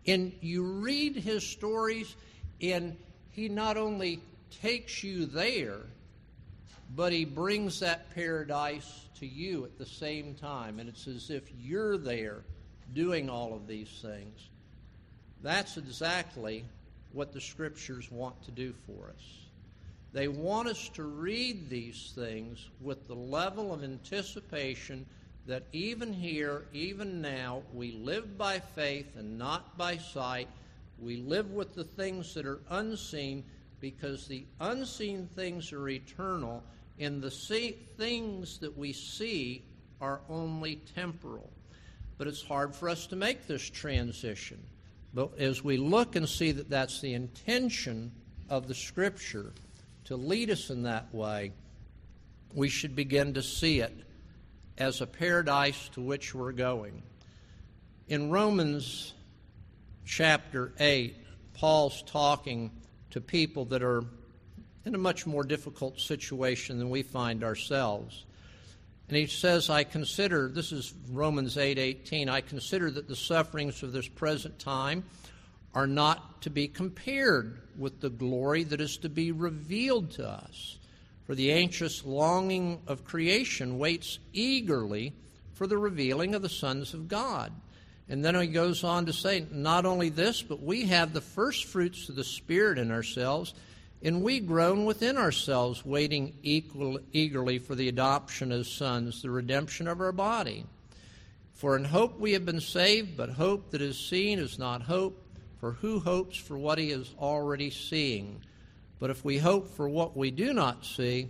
And 0.07 0.31
you 0.41 0.63
read 0.63 1.15
his 1.15 1.45
stories, 1.45 2.15
and 2.61 2.97
he 3.29 3.49
not 3.49 3.77
only 3.77 4.21
takes 4.61 5.03
you 5.03 5.25
there, 5.25 5.79
but 6.95 7.13
he 7.13 7.25
brings 7.25 7.79
that 7.79 8.13
paradise 8.13 9.05
to 9.19 9.25
you 9.25 9.63
at 9.65 9.77
the 9.77 9.85
same 9.85 10.35
time. 10.35 10.79
And 10.79 10.89
it's 10.89 11.07
as 11.07 11.29
if 11.29 11.43
you're 11.59 11.97
there 11.97 12.43
doing 12.93 13.29
all 13.29 13.53
of 13.53 13.67
these 13.67 13.99
things. 14.01 14.49
That's 15.41 15.77
exactly 15.77 16.65
what 17.13 17.33
the 17.33 17.41
scriptures 17.41 18.11
want 18.11 18.41
to 18.43 18.51
do 18.51 18.73
for 18.85 19.09
us. 19.09 19.23
They 20.13 20.27
want 20.27 20.67
us 20.67 20.89
to 20.95 21.03
read 21.03 21.69
these 21.69 22.11
things 22.15 22.69
with 22.81 23.07
the 23.07 23.15
level 23.15 23.73
of 23.73 23.83
anticipation 23.83 25.05
that 25.47 25.63
even 25.71 26.13
here, 26.13 26.65
even 26.73 27.21
now, 27.21 27.63
we 27.73 27.93
live 27.93 28.37
by 28.37 28.59
faith 28.59 29.15
and 29.15 29.37
not 29.37 29.77
by 29.77 29.97
sight. 29.97 30.47
We 30.99 31.17
live 31.17 31.51
with 31.51 31.75
the 31.75 31.83
things 31.83 32.33
that 32.33 32.45
are 32.45 32.59
unseen 32.69 33.43
because 33.79 34.27
the 34.27 34.45
unseen 34.59 35.27
things 35.35 35.71
are 35.73 35.89
eternal 35.89 36.61
and 36.99 37.21
the 37.21 37.31
things 37.97 38.59
that 38.59 38.77
we 38.77 38.93
see 38.93 39.63
are 40.01 40.19
only 40.29 40.75
temporal. 40.93 41.49
But 42.17 42.27
it's 42.27 42.43
hard 42.43 42.75
for 42.75 42.89
us 42.89 43.07
to 43.07 43.15
make 43.15 43.47
this 43.47 43.67
transition. 43.67 44.61
But 45.13 45.37
as 45.39 45.63
we 45.63 45.77
look 45.77 46.15
and 46.15 46.29
see 46.29 46.51
that 46.51 46.69
that's 46.69 47.01
the 47.01 47.13
intention 47.13 48.11
of 48.49 48.67
the 48.67 48.75
Scripture 48.75 49.53
to 50.05 50.15
lead 50.15 50.49
us 50.49 50.69
in 50.69 50.83
that 50.83 51.13
way, 51.13 51.53
we 52.53 52.69
should 52.69 52.95
begin 52.95 53.33
to 53.35 53.41
see 53.41 53.79
it 53.79 53.95
as 54.77 55.01
a 55.01 55.07
paradise 55.07 55.89
to 55.89 56.01
which 56.01 56.33
we're 56.33 56.51
going. 56.51 57.03
In 58.07 58.29
Romans 58.29 59.13
chapter 60.05 60.73
8, 60.79 61.15
Paul's 61.53 62.03
talking 62.03 62.71
to 63.11 63.21
people 63.21 63.65
that 63.65 63.83
are 63.83 64.03
in 64.85 64.95
a 64.95 64.97
much 64.97 65.27
more 65.27 65.43
difficult 65.43 65.99
situation 65.99 66.79
than 66.79 66.89
we 66.89 67.03
find 67.03 67.43
ourselves. 67.43 68.25
And 69.07 69.17
he 69.17 69.27
says, 69.27 69.69
I 69.69 69.83
consider, 69.83 70.49
this 70.49 70.71
is 70.71 70.93
Romans 71.09 71.57
8 71.57 71.77
18, 71.77 72.29
I 72.29 72.41
consider 72.41 72.89
that 72.91 73.07
the 73.07 73.15
sufferings 73.15 73.83
of 73.83 73.91
this 73.91 74.07
present 74.07 74.57
time 74.57 75.03
are 75.73 75.87
not 75.87 76.41
to 76.41 76.49
be 76.49 76.67
compared 76.67 77.61
with 77.77 78.01
the 78.01 78.09
glory 78.09 78.63
that 78.63 78.81
is 78.81 78.97
to 78.97 79.09
be 79.09 79.31
revealed 79.31 80.11
to 80.11 80.27
us. 80.27 80.77
For 81.25 81.35
the 81.35 81.51
anxious 81.53 82.05
longing 82.05 82.81
of 82.87 83.05
creation 83.05 83.77
waits 83.77 84.19
eagerly 84.33 85.13
for 85.53 85.67
the 85.67 85.77
revealing 85.77 86.35
of 86.35 86.41
the 86.41 86.49
sons 86.49 86.93
of 86.93 87.07
God. 87.07 87.53
And 88.09 88.25
then 88.25 88.35
he 88.35 88.47
goes 88.47 88.83
on 88.83 89.05
to 89.05 89.13
say, 89.13 89.45
not 89.51 89.85
only 89.85 90.09
this, 90.09 90.41
but 90.41 90.61
we 90.61 90.87
have 90.87 91.13
the 91.13 91.21
first 91.21 91.65
fruits 91.65 92.09
of 92.09 92.15
the 92.15 92.23
Spirit 92.25 92.77
in 92.77 92.91
ourselves, 92.91 93.53
and 94.03 94.23
we 94.23 94.39
groan 94.39 94.83
within 94.83 95.15
ourselves, 95.15 95.85
waiting 95.85 96.33
equal, 96.43 96.99
eagerly 97.13 97.59
for 97.59 97.75
the 97.75 97.87
adoption 97.87 98.51
as 98.51 98.67
sons, 98.67 99.21
the 99.21 99.29
redemption 99.29 99.87
of 99.87 100.01
our 100.01 100.11
body. 100.11 100.65
For 101.53 101.77
in 101.77 101.85
hope 101.85 102.19
we 102.19 102.33
have 102.33 102.45
been 102.45 102.59
saved, 102.59 103.15
but 103.15 103.29
hope 103.29 103.69
that 103.71 103.81
is 103.81 103.97
seen 103.97 104.39
is 104.39 104.59
not 104.59 104.81
hope, 104.81 105.20
for 105.61 105.73
who 105.73 105.99
hopes 105.99 106.35
for 106.35 106.57
what 106.57 106.79
he 106.79 106.91
is 106.91 107.13
already 107.17 107.69
seeing? 107.69 108.41
But 108.99 109.11
if 109.11 109.23
we 109.23 109.37
hope 109.37 109.69
for 109.69 109.87
what 109.87 110.17
we 110.17 110.31
do 110.31 110.53
not 110.53 110.83
see, 110.83 111.29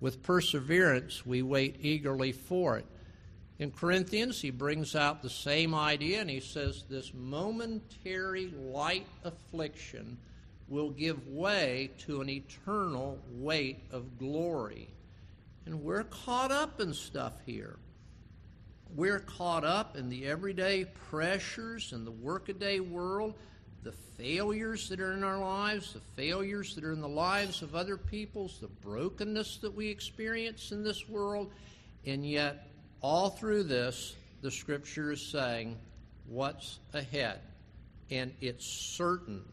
with 0.00 0.22
perseverance 0.22 1.26
we 1.26 1.42
wait 1.42 1.76
eagerly 1.80 2.32
for 2.32 2.78
it. 2.78 2.86
In 3.58 3.70
Corinthians, 3.72 4.40
he 4.40 4.50
brings 4.50 4.94
out 4.94 5.22
the 5.22 5.30
same 5.30 5.74
idea 5.74 6.20
and 6.20 6.30
he 6.30 6.40
says, 6.40 6.84
This 6.88 7.12
momentary 7.14 8.48
light 8.48 9.06
affliction 9.24 10.18
will 10.68 10.90
give 10.90 11.26
way 11.26 11.90
to 12.06 12.20
an 12.20 12.28
eternal 12.28 13.18
weight 13.32 13.80
of 13.90 14.18
glory. 14.18 14.88
And 15.64 15.82
we're 15.82 16.04
caught 16.04 16.52
up 16.52 16.80
in 16.80 16.92
stuff 16.94 17.32
here. 17.46 17.76
We're 18.94 19.20
caught 19.20 19.64
up 19.64 19.96
in 19.96 20.08
the 20.08 20.26
everyday 20.26 20.84
pressures 21.10 21.92
and 21.92 22.06
the 22.06 22.12
workaday 22.12 22.78
world 22.80 23.34
the 23.86 23.92
failures 23.92 24.88
that 24.88 24.98
are 24.98 25.12
in 25.12 25.22
our 25.22 25.38
lives, 25.38 25.92
the 25.92 26.00
failures 26.20 26.74
that 26.74 26.82
are 26.82 26.92
in 26.92 27.00
the 27.00 27.08
lives 27.08 27.62
of 27.62 27.76
other 27.76 27.96
peoples, 27.96 28.58
the 28.60 28.66
brokenness 28.66 29.58
that 29.58 29.72
we 29.72 29.86
experience 29.86 30.72
in 30.72 30.82
this 30.82 31.08
world, 31.08 31.52
and 32.04 32.28
yet 32.28 32.66
all 33.00 33.30
through 33.30 33.62
this, 33.62 34.16
the 34.42 34.50
scripture 34.50 35.12
is 35.12 35.24
saying 35.24 35.76
what's 36.26 36.80
ahead, 36.94 37.38
and 38.10 38.34
it's 38.40 38.66
certain. 38.66 39.44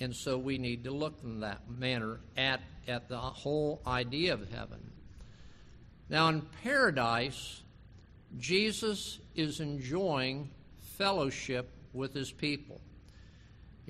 And 0.00 0.14
so 0.14 0.36
we 0.36 0.58
need 0.58 0.84
to 0.84 0.90
look 0.90 1.14
in 1.24 1.40
that 1.40 1.62
manner 1.70 2.20
at, 2.36 2.60
at 2.86 3.08
the 3.08 3.16
whole 3.16 3.80
idea 3.86 4.34
of 4.34 4.50
heaven. 4.50 4.90
Now, 6.10 6.28
in 6.28 6.42
paradise, 6.62 7.62
Jesus 8.38 9.18
is 9.34 9.60
enjoying 9.60 10.50
fellowship 10.98 11.70
with 11.94 12.12
his 12.12 12.30
people. 12.30 12.78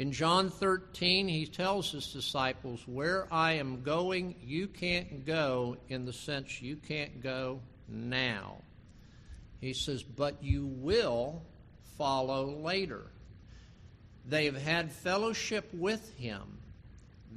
In 0.03 0.11
John 0.11 0.51
13, 0.51 1.29
he 1.29 1.47
tells 1.47 1.93
his 1.93 2.13
disciples, 2.13 2.83
Where 2.89 3.33
I 3.33 3.53
am 3.53 3.85
going, 3.85 4.35
you 4.45 4.67
can't 4.67 5.25
go 5.25 5.77
in 5.89 6.07
the 6.07 6.13
sense 6.13 6.61
you 6.61 6.75
can't 6.75 7.23
go 7.23 7.61
now. 7.87 8.57
He 9.61 9.73
says, 9.73 10.03
But 10.03 10.43
you 10.43 10.67
will 10.67 11.41
follow 11.97 12.47
later. 12.47 13.03
They 14.29 14.47
have 14.47 14.57
had 14.57 14.91
fellowship 14.91 15.73
with 15.73 16.13
him. 16.19 16.59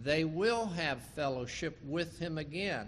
They 0.01 0.23
will 0.23 0.65
have 0.65 1.03
fellowship 1.15 1.77
with 1.85 2.17
him 2.17 2.39
again. 2.39 2.87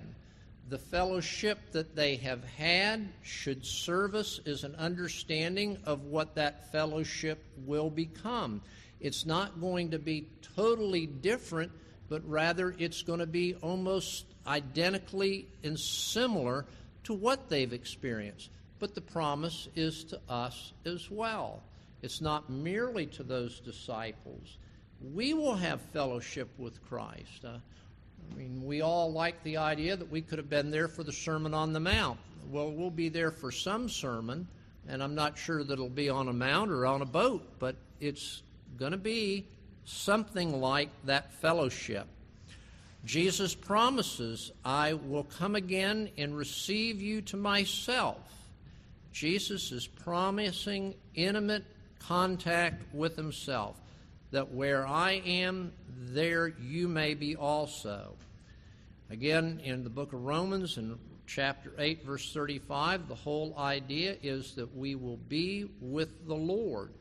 The 0.69 0.79
fellowship 0.79 1.59
that 1.73 1.95
they 1.95 2.15
have 2.15 2.43
had 2.43 3.09
should 3.21 3.63
serve 3.63 4.15
us 4.15 4.39
as 4.43 4.63
an 4.63 4.73
understanding 4.73 5.77
of 5.85 6.05
what 6.05 6.33
that 6.33 6.71
fellowship 6.71 7.45
will 7.63 7.91
become. 7.91 8.63
It's 8.99 9.25
not 9.25 9.61
going 9.61 9.91
to 9.91 9.99
be 9.99 10.27
totally 10.55 11.05
different, 11.05 11.71
but 12.09 12.27
rather 12.27 12.75
it's 12.77 13.03
going 13.03 13.19
to 13.19 13.27
be 13.27 13.55
almost 13.61 14.25
identically 14.45 15.47
and 15.63 15.79
similar 15.79 16.65
to 17.03 17.13
what 17.13 17.49
they've 17.49 17.73
experienced. 17.73 18.49
But 18.79 18.95
the 18.95 19.01
promise 19.01 19.67
is 19.75 20.03
to 20.05 20.19
us 20.29 20.73
as 20.85 21.09
well. 21.09 21.61
It's 22.01 22.21
not 22.21 22.49
merely 22.49 23.07
to 23.07 23.23
those 23.23 23.59
disciples. 23.59 24.57
We 25.13 25.33
will 25.33 25.55
have 25.55 25.81
fellowship 25.81 26.49
with 26.57 26.83
Christ. 26.87 27.43
Uh, 27.43 27.57
I 28.31 28.35
mean, 28.35 28.65
we 28.65 28.81
all 28.81 29.11
like 29.11 29.41
the 29.43 29.57
idea 29.57 29.95
that 29.95 30.09
we 30.09 30.21
could 30.21 30.37
have 30.37 30.49
been 30.49 30.69
there 30.69 30.87
for 30.87 31.03
the 31.03 31.11
Sermon 31.11 31.53
on 31.53 31.73
the 31.73 31.79
Mount. 31.79 32.19
Well, 32.49 32.71
we'll 32.71 32.91
be 32.91 33.09
there 33.09 33.31
for 33.31 33.51
some 33.51 33.89
sermon, 33.89 34.47
and 34.87 35.03
I'm 35.03 35.15
not 35.15 35.37
sure 35.37 35.63
that 35.63 35.73
it'll 35.73 35.89
be 35.89 36.09
on 36.09 36.27
a 36.27 36.33
mount 36.33 36.71
or 36.71 36.85
on 36.85 37.01
a 37.01 37.05
boat, 37.05 37.45
but 37.59 37.75
it's 37.99 38.41
going 38.77 38.91
to 38.91 38.97
be 38.97 39.45
something 39.85 40.61
like 40.61 40.89
that 41.05 41.33
fellowship. 41.33 42.07
Jesus 43.05 43.55
promises, 43.55 44.51
I 44.65 44.93
will 44.93 45.23
come 45.23 45.55
again 45.55 46.09
and 46.17 46.35
receive 46.35 47.01
you 47.01 47.21
to 47.23 47.37
myself. 47.37 48.17
Jesus 49.13 49.71
is 49.71 49.87
promising 49.87 50.93
intimate 51.15 51.63
contact 51.99 52.83
with 52.93 53.15
himself, 53.15 53.75
that 54.31 54.51
where 54.53 54.85
I 54.85 55.13
am, 55.25 55.71
there 55.89 56.49
you 56.49 56.87
may 56.87 57.13
be 57.13 57.35
also. 57.35 58.13
Again, 59.09 59.61
in 59.63 59.83
the 59.83 59.89
book 59.89 60.11
of 60.11 60.25
Romans, 60.25 60.77
in 60.77 60.99
chapter 61.25 61.71
8, 61.77 62.05
verse 62.05 62.33
35, 62.33 63.07
the 63.07 63.15
whole 63.15 63.55
idea 63.57 64.17
is 64.21 64.53
that 64.55 64.75
we 64.75 64.95
will 64.95 65.17
be 65.17 65.69
with 65.79 66.27
the 66.27 66.35
Lord. 66.35 66.91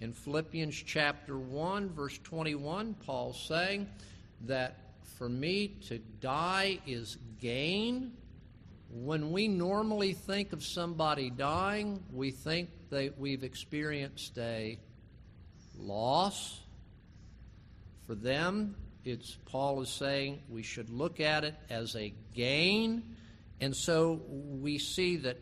In 0.00 0.12
Philippians 0.12 0.74
chapter 0.74 1.38
1, 1.38 1.90
verse 1.90 2.18
21, 2.24 2.94
Paul's 2.94 3.40
saying 3.46 3.88
that 4.42 4.78
for 5.18 5.28
me 5.28 5.68
to 5.88 5.98
die 6.20 6.80
is 6.86 7.16
gain. 7.40 8.12
When 8.90 9.30
we 9.30 9.46
normally 9.46 10.12
think 10.12 10.52
of 10.52 10.64
somebody 10.64 11.30
dying, 11.30 12.02
we 12.12 12.32
think 12.32 12.70
that 12.90 13.18
we've 13.18 13.44
experienced 13.44 14.36
a 14.38 14.78
loss. 15.78 16.60
For 18.06 18.16
them, 18.16 18.74
it's 19.04 19.36
Paul 19.46 19.80
is 19.82 19.90
saying 19.90 20.42
we 20.48 20.62
should 20.62 20.90
look 20.90 21.20
at 21.20 21.44
it 21.44 21.54
as 21.70 21.94
a 21.94 22.12
gain. 22.34 23.16
And 23.60 23.74
so 23.74 24.20
we 24.28 24.78
see 24.78 25.16
that 25.18 25.38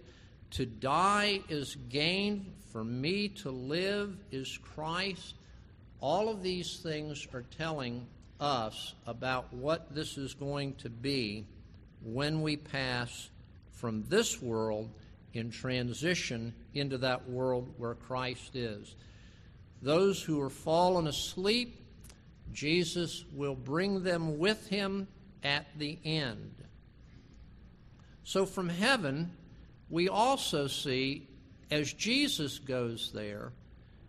to 0.52 0.66
die 0.66 1.40
is 1.48 1.76
gain, 1.88 2.52
for 2.72 2.84
me 2.84 3.28
to 3.28 3.50
live 3.50 4.16
is 4.30 4.58
Christ. 4.58 5.34
All 6.00 6.28
of 6.28 6.42
these 6.42 6.78
things 6.78 7.26
are 7.32 7.44
telling 7.56 8.06
us 8.38 8.94
about 9.06 9.52
what 9.52 9.94
this 9.94 10.18
is 10.18 10.34
going 10.34 10.74
to 10.74 10.90
be 10.90 11.46
when 12.04 12.42
we 12.42 12.56
pass 12.56 13.30
from 13.70 14.04
this 14.08 14.42
world 14.42 14.90
in 15.32 15.50
transition 15.50 16.52
into 16.74 16.98
that 16.98 17.28
world 17.28 17.72
where 17.78 17.94
Christ 17.94 18.54
is. 18.54 18.94
Those 19.80 20.22
who 20.22 20.40
are 20.40 20.50
fallen 20.50 21.06
asleep, 21.06 21.82
Jesus 22.52 23.24
will 23.34 23.54
bring 23.54 24.02
them 24.02 24.38
with 24.38 24.68
him 24.68 25.08
at 25.42 25.66
the 25.78 25.98
end. 26.04 26.54
So 28.24 28.44
from 28.46 28.68
heaven, 28.68 29.32
we 29.92 30.08
also 30.08 30.68
see, 30.68 31.28
as 31.70 31.92
Jesus 31.92 32.58
goes 32.58 33.12
there, 33.12 33.52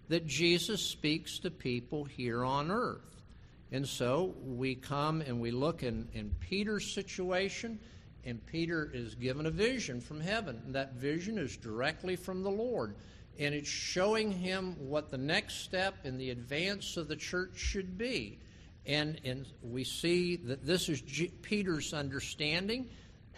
that 0.08 0.26
Jesus 0.26 0.82
speaks 0.82 1.40
to 1.40 1.52
people 1.52 2.06
here 2.06 2.46
on 2.46 2.72
earth. 2.72 3.22
And 3.70 3.86
so 3.86 4.34
we 4.46 4.76
come 4.76 5.20
and 5.20 5.42
we 5.42 5.52
look 5.52 5.84
in, 5.84 6.08
in 6.14 6.34
Peter's 6.40 6.94
situation, 6.94 7.80
and 8.24 8.44
Peter 8.46 8.90
is 8.94 9.16
given 9.16 9.46
a 9.46 9.52
vision 9.52 10.00
from 10.00 10.22
heaven. 10.22 10.62
And 10.66 10.76
that 10.76 10.94
vision 10.94 11.38
is 11.38 11.58
directly 11.58 12.16
from 12.16 12.44
the 12.44 12.50
Lord. 12.50 12.96
And 13.38 13.54
it's 13.54 13.68
showing 13.68 14.32
him 14.32 14.78
what 14.80 15.12
the 15.12 15.18
next 15.18 15.66
step 15.66 15.96
in 16.06 16.18
the 16.18 16.30
advance 16.30 16.96
of 16.96 17.10
the 17.10 17.18
church 17.18 17.58
should 17.58 17.98
be. 17.98 18.40
And, 18.86 19.20
and 19.26 19.48
we 19.62 19.84
see 19.84 20.38
that 20.38 20.66
this 20.66 20.88
is 20.88 21.02
G- 21.02 21.34
Peter's 21.42 21.94
understanding 21.94 22.90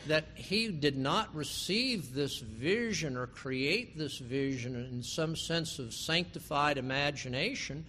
that 0.08 0.26
he 0.36 0.68
did 0.68 0.98
not 0.98 1.34
receive 1.36 2.14
this 2.14 2.40
vision 2.40 3.18
or 3.18 3.28
create 3.28 3.98
this 3.98 4.18
vision 4.18 4.76
in 4.76 5.02
some 5.02 5.36
sense 5.36 5.80
of 5.80 5.94
sanctified 5.94 6.78
imagination 6.78 7.86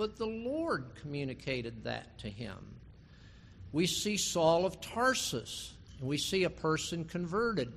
but 0.00 0.16
the 0.16 0.24
Lord 0.24 0.86
communicated 1.02 1.84
that 1.84 2.18
to 2.20 2.30
him. 2.30 2.56
We 3.70 3.86
see 3.86 4.16
Saul 4.16 4.64
of 4.64 4.80
Tarsus, 4.80 5.74
and 5.98 6.08
we 6.08 6.16
see 6.16 6.44
a 6.44 6.48
person 6.48 7.04
converted. 7.04 7.70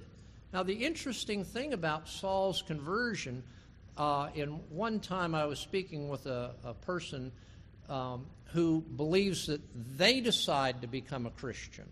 Now, 0.53 0.63
the 0.63 0.73
interesting 0.73 1.43
thing 1.43 1.73
about 1.73 2.07
Saul's 2.07 2.61
conversion, 2.61 3.43
uh, 3.97 4.29
in 4.35 4.51
one 4.69 5.01
time 5.01 5.35
I 5.35 5.43
was 5.43 5.59
speaking 5.59 6.07
with 6.07 6.25
a, 6.25 6.51
a 6.63 6.73
person 6.73 7.29
um, 7.89 8.25
who 8.53 8.79
believes 8.95 9.47
that 9.47 9.59
they 9.97 10.21
decide 10.21 10.79
to 10.79 10.87
become 10.87 11.25
a 11.25 11.31
Christian. 11.31 11.89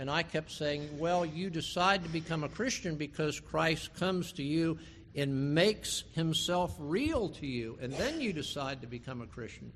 And 0.00 0.10
I 0.10 0.22
kept 0.22 0.50
saying, 0.50 0.98
well, 0.98 1.26
you 1.26 1.50
decide 1.50 2.04
to 2.04 2.08
become 2.08 2.42
a 2.42 2.48
Christian 2.48 2.96
because 2.96 3.38
Christ 3.38 3.94
comes 3.96 4.32
to 4.32 4.42
you 4.42 4.78
and 5.14 5.54
makes 5.54 6.04
himself 6.14 6.74
real 6.78 7.28
to 7.28 7.46
you, 7.46 7.76
and 7.82 7.92
then 7.92 8.18
you 8.18 8.32
decide 8.32 8.80
to 8.80 8.86
become 8.86 9.20
a 9.20 9.26
Christian. 9.26 9.70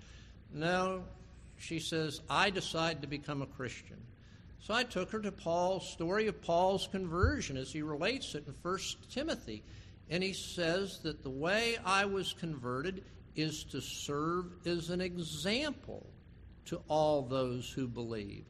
No, 0.50 1.04
she 1.58 1.78
says, 1.78 2.22
I 2.30 2.48
decide 2.48 3.02
to 3.02 3.06
become 3.06 3.42
a 3.42 3.46
Christian. 3.46 3.98
So 4.60 4.72
I 4.72 4.84
took 4.84 5.10
her 5.10 5.20
to 5.20 5.30
Paul's 5.30 5.90
story 5.90 6.26
of 6.26 6.40
Paul's 6.40 6.88
conversion 6.90 7.58
as 7.58 7.70
he 7.70 7.82
relates 7.82 8.34
it 8.34 8.46
in 8.46 8.54
1 8.62 8.78
Timothy. 9.10 9.62
And 10.08 10.22
he 10.22 10.32
says 10.32 11.00
that 11.02 11.22
the 11.22 11.28
way 11.28 11.76
I 11.84 12.06
was 12.06 12.32
converted 12.32 13.04
is 13.36 13.64
to 13.64 13.82
serve 13.82 14.46
as 14.64 14.88
an 14.88 15.02
example 15.02 16.06
to 16.64 16.80
all 16.88 17.20
those 17.20 17.68
who 17.68 17.86
believe. 17.86 18.46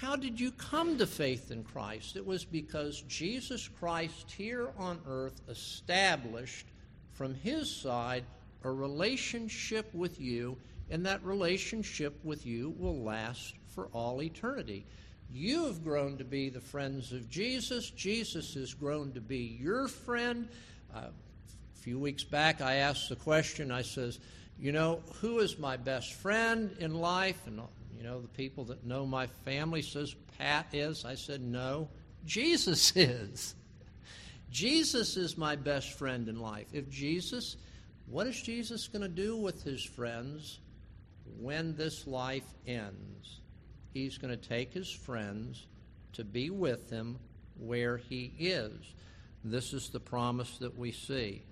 How 0.00 0.16
did 0.16 0.40
you 0.40 0.50
come 0.52 0.98
to 0.98 1.06
faith 1.06 1.50
in 1.50 1.64
Christ? 1.64 2.16
It 2.16 2.26
was 2.26 2.44
because 2.44 3.02
Jesus 3.02 3.68
Christ 3.68 4.30
here 4.30 4.70
on 4.78 5.00
earth 5.06 5.40
established 5.48 6.66
from 7.12 7.34
his 7.34 7.74
side 7.74 8.24
a 8.64 8.70
relationship 8.70 9.92
with 9.94 10.20
you, 10.20 10.56
and 10.90 11.06
that 11.06 11.24
relationship 11.24 12.18
with 12.24 12.46
you 12.46 12.74
will 12.78 13.02
last 13.02 13.54
for 13.74 13.86
all 13.92 14.22
eternity. 14.22 14.84
You 15.30 15.64
have 15.64 15.82
grown 15.82 16.18
to 16.18 16.24
be 16.24 16.50
the 16.50 16.60
friends 16.60 17.12
of 17.12 17.28
Jesus. 17.30 17.90
Jesus 17.90 18.54
has 18.54 18.74
grown 18.74 19.12
to 19.12 19.20
be 19.20 19.56
your 19.60 19.88
friend. 19.88 20.48
Uh, 20.94 21.06
a 21.06 21.78
few 21.78 21.98
weeks 21.98 22.22
back, 22.22 22.60
I 22.60 22.76
asked 22.76 23.08
the 23.08 23.16
question 23.16 23.70
I 23.70 23.82
says, 23.82 24.18
You 24.60 24.72
know, 24.72 25.00
who 25.20 25.38
is 25.38 25.58
my 25.58 25.76
best 25.76 26.12
friend 26.12 26.76
in 26.78 26.94
life? 26.94 27.46
And 27.46 27.60
you 28.02 28.08
know, 28.08 28.20
the 28.20 28.26
people 28.26 28.64
that 28.64 28.84
know 28.84 29.06
my 29.06 29.28
family 29.44 29.80
says 29.80 30.16
Pat 30.36 30.66
is. 30.72 31.04
I 31.04 31.14
said, 31.14 31.40
no, 31.40 31.88
Jesus 32.24 32.92
is. 32.96 33.54
Jesus 34.50 35.16
is 35.16 35.38
my 35.38 35.54
best 35.54 35.92
friend 35.92 36.26
in 36.26 36.40
life. 36.40 36.66
If 36.72 36.90
Jesus, 36.90 37.56
what 38.06 38.26
is 38.26 38.42
Jesus 38.42 38.88
going 38.88 39.02
to 39.02 39.08
do 39.08 39.36
with 39.36 39.62
his 39.62 39.84
friends 39.84 40.58
when 41.38 41.76
this 41.76 42.04
life 42.08 42.42
ends? 42.66 43.38
He's 43.94 44.18
going 44.18 44.36
to 44.36 44.48
take 44.48 44.72
his 44.72 44.90
friends 44.90 45.68
to 46.14 46.24
be 46.24 46.50
with 46.50 46.90
him 46.90 47.20
where 47.56 47.98
he 47.98 48.32
is. 48.36 48.94
This 49.44 49.72
is 49.72 49.90
the 49.90 50.00
promise 50.00 50.58
that 50.58 50.76
we 50.76 50.90
see. 50.90 51.44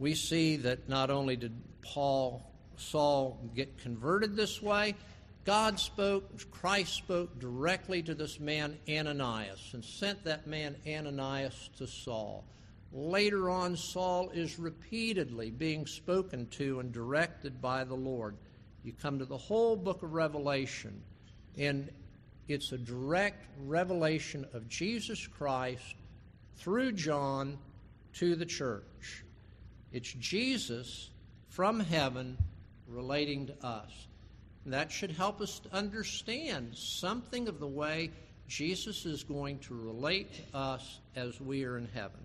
We 0.00 0.16
see 0.16 0.56
that 0.56 0.88
not 0.88 1.08
only 1.10 1.36
did 1.36 1.52
Paul 1.82 2.48
Saul 2.76 3.38
get 3.54 3.78
converted 3.78 4.34
this 4.34 4.60
way, 4.60 4.96
God 5.44 5.80
spoke, 5.80 6.50
Christ 6.50 6.94
spoke 6.94 7.40
directly 7.40 8.02
to 8.02 8.14
this 8.14 8.38
man 8.38 8.78
Ananias 8.88 9.70
and 9.72 9.84
sent 9.84 10.22
that 10.24 10.46
man 10.46 10.76
Ananias 10.86 11.70
to 11.78 11.86
Saul. 11.86 12.44
Later 12.92 13.50
on, 13.50 13.76
Saul 13.76 14.30
is 14.30 14.58
repeatedly 14.58 15.50
being 15.50 15.86
spoken 15.86 16.46
to 16.50 16.78
and 16.78 16.92
directed 16.92 17.60
by 17.60 17.84
the 17.84 17.94
Lord. 17.94 18.36
You 18.84 18.92
come 18.92 19.18
to 19.18 19.24
the 19.24 19.36
whole 19.36 19.76
book 19.76 20.02
of 20.02 20.12
Revelation, 20.12 21.02
and 21.58 21.90
it's 22.48 22.72
a 22.72 22.78
direct 22.78 23.46
revelation 23.64 24.46
of 24.52 24.68
Jesus 24.68 25.26
Christ 25.26 25.96
through 26.56 26.92
John 26.92 27.58
to 28.14 28.36
the 28.36 28.46
church. 28.46 29.24
It's 29.92 30.12
Jesus 30.12 31.10
from 31.48 31.80
heaven 31.80 32.36
relating 32.86 33.46
to 33.46 33.66
us. 33.66 34.06
That 34.66 34.92
should 34.92 35.10
help 35.10 35.40
us 35.40 35.58
to 35.60 35.74
understand 35.74 36.76
something 36.76 37.48
of 37.48 37.58
the 37.58 37.66
way 37.66 38.10
Jesus 38.46 39.06
is 39.06 39.24
going 39.24 39.58
to 39.60 39.74
relate 39.74 40.28
to 40.34 40.56
us 40.56 41.00
as 41.16 41.40
we 41.40 41.64
are 41.64 41.78
in 41.78 41.88
heaven. 41.92 42.20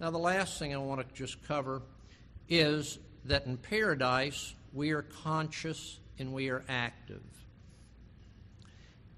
Now, 0.00 0.10
the 0.10 0.18
last 0.18 0.58
thing 0.58 0.74
I 0.74 0.78
want 0.78 1.06
to 1.06 1.14
just 1.14 1.46
cover 1.46 1.82
is 2.48 2.98
that 3.24 3.46
in 3.46 3.56
paradise 3.56 4.54
we 4.72 4.90
are 4.90 5.02
conscious 5.02 5.98
and 6.18 6.32
we 6.32 6.48
are 6.50 6.64
active. 6.68 7.22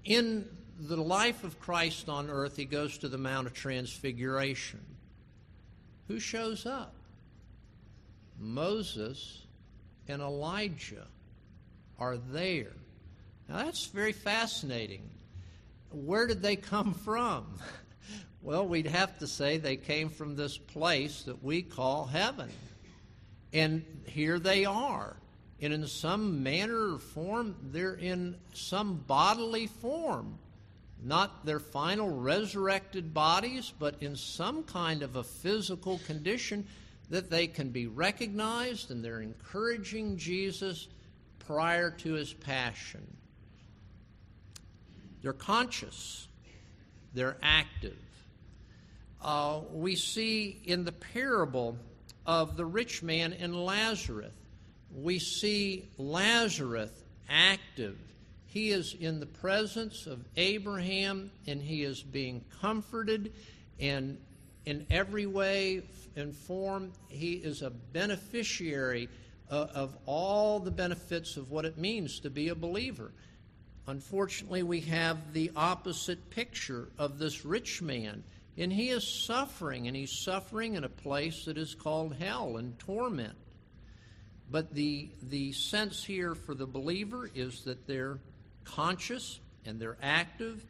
In 0.03 0.45
the 0.79 0.97
life 0.97 1.43
of 1.43 1.59
Christ 1.59 2.09
on 2.09 2.29
earth, 2.29 2.57
he 2.57 2.65
goes 2.65 2.97
to 2.99 3.07
the 3.07 3.17
Mount 3.17 3.47
of 3.47 3.53
Transfiguration. 3.53 4.83
Who 6.07 6.19
shows 6.19 6.65
up? 6.65 6.93
Moses 8.39 9.45
and 10.07 10.21
Elijah 10.21 11.05
are 12.01 12.17
there. 12.17 12.73
Now, 13.47 13.57
that's 13.63 13.85
very 13.85 14.11
fascinating. 14.11 15.07
Where 15.91 16.25
did 16.25 16.41
they 16.41 16.57
come 16.57 16.93
from? 16.93 17.45
Well, 18.43 18.67
we'd 18.67 18.87
have 18.87 19.19
to 19.19 19.27
say 19.27 19.57
they 19.57 19.75
came 19.75 20.09
from 20.09 20.35
this 20.35 20.57
place 20.57 21.21
that 21.23 21.43
we 21.43 21.61
call 21.61 22.05
heaven. 22.05 22.49
And 23.53 23.85
here 24.07 24.39
they 24.39 24.65
are. 24.65 25.15
And 25.61 25.71
in 25.71 25.85
some 25.85 26.41
manner 26.41 26.95
or 26.95 26.97
form, 26.97 27.55
they're 27.71 27.93
in 27.93 28.35
some 28.51 28.95
bodily 29.05 29.67
form. 29.67 30.39
Not 31.03 31.45
their 31.45 31.59
final 31.59 32.09
resurrected 32.09 33.13
bodies, 33.13 33.71
but 33.77 34.01
in 34.01 34.15
some 34.15 34.63
kind 34.63 35.03
of 35.03 35.17
a 35.17 35.23
physical 35.23 35.99
condition 36.07 36.65
that 37.11 37.29
they 37.29 37.45
can 37.45 37.69
be 37.69 37.85
recognized 37.85 38.89
and 38.89 39.05
they're 39.05 39.21
encouraging 39.21 40.17
Jesus 40.17 40.87
prior 41.51 41.91
to 41.91 42.13
his 42.13 42.31
passion. 42.31 43.05
They're 45.21 45.33
conscious, 45.33 46.29
they're 47.13 47.35
active. 47.41 47.97
Uh, 49.21 49.59
we 49.73 49.95
see 49.95 50.61
in 50.63 50.85
the 50.85 50.93
parable 50.93 51.77
of 52.25 52.55
the 52.55 52.65
rich 52.65 53.03
man 53.03 53.33
and 53.33 53.53
Lazarus, 53.65 54.31
we 54.95 55.19
see 55.19 55.89
Lazarus 55.97 56.91
active. 57.29 57.97
He 58.45 58.71
is 58.71 58.95
in 58.97 59.19
the 59.19 59.25
presence 59.25 60.07
of 60.07 60.23
Abraham 60.37 61.31
and 61.47 61.61
he 61.61 61.83
is 61.83 62.01
being 62.01 62.45
comforted 62.61 63.33
and 63.77 64.17
in 64.65 64.85
every 64.89 65.25
way 65.25 65.83
and 66.15 66.33
form 66.33 66.93
he 67.09 67.33
is 67.33 67.61
a 67.61 67.69
beneficiary 67.69 69.09
of, 69.51 69.69
of 69.71 69.97
all 70.07 70.59
the 70.59 70.71
benefits 70.71 71.37
of 71.37 71.51
what 71.51 71.65
it 71.65 71.77
means 71.77 72.21
to 72.21 72.29
be 72.29 72.47
a 72.47 72.55
believer. 72.55 73.11
Unfortunately, 73.85 74.63
we 74.63 74.79
have 74.81 75.33
the 75.33 75.51
opposite 75.55 76.29
picture 76.29 76.87
of 76.97 77.19
this 77.19 77.45
rich 77.45 77.81
man. 77.81 78.23
And 78.57 78.71
he 78.71 78.89
is 78.89 79.07
suffering, 79.07 79.87
and 79.87 79.95
he's 79.95 80.11
suffering 80.11 80.75
in 80.75 80.83
a 80.83 80.89
place 80.89 81.45
that 81.45 81.57
is 81.57 81.75
called 81.75 82.15
hell 82.15 82.57
and 82.57 82.77
torment. 82.79 83.35
But 84.49 84.73
the, 84.73 85.09
the 85.29 85.53
sense 85.53 86.03
here 86.03 86.35
for 86.35 86.53
the 86.53 86.65
believer 86.65 87.29
is 87.33 87.61
that 87.61 87.87
they're 87.87 88.19
conscious 88.65 89.39
and 89.65 89.79
they're 89.79 89.97
active. 90.01 90.63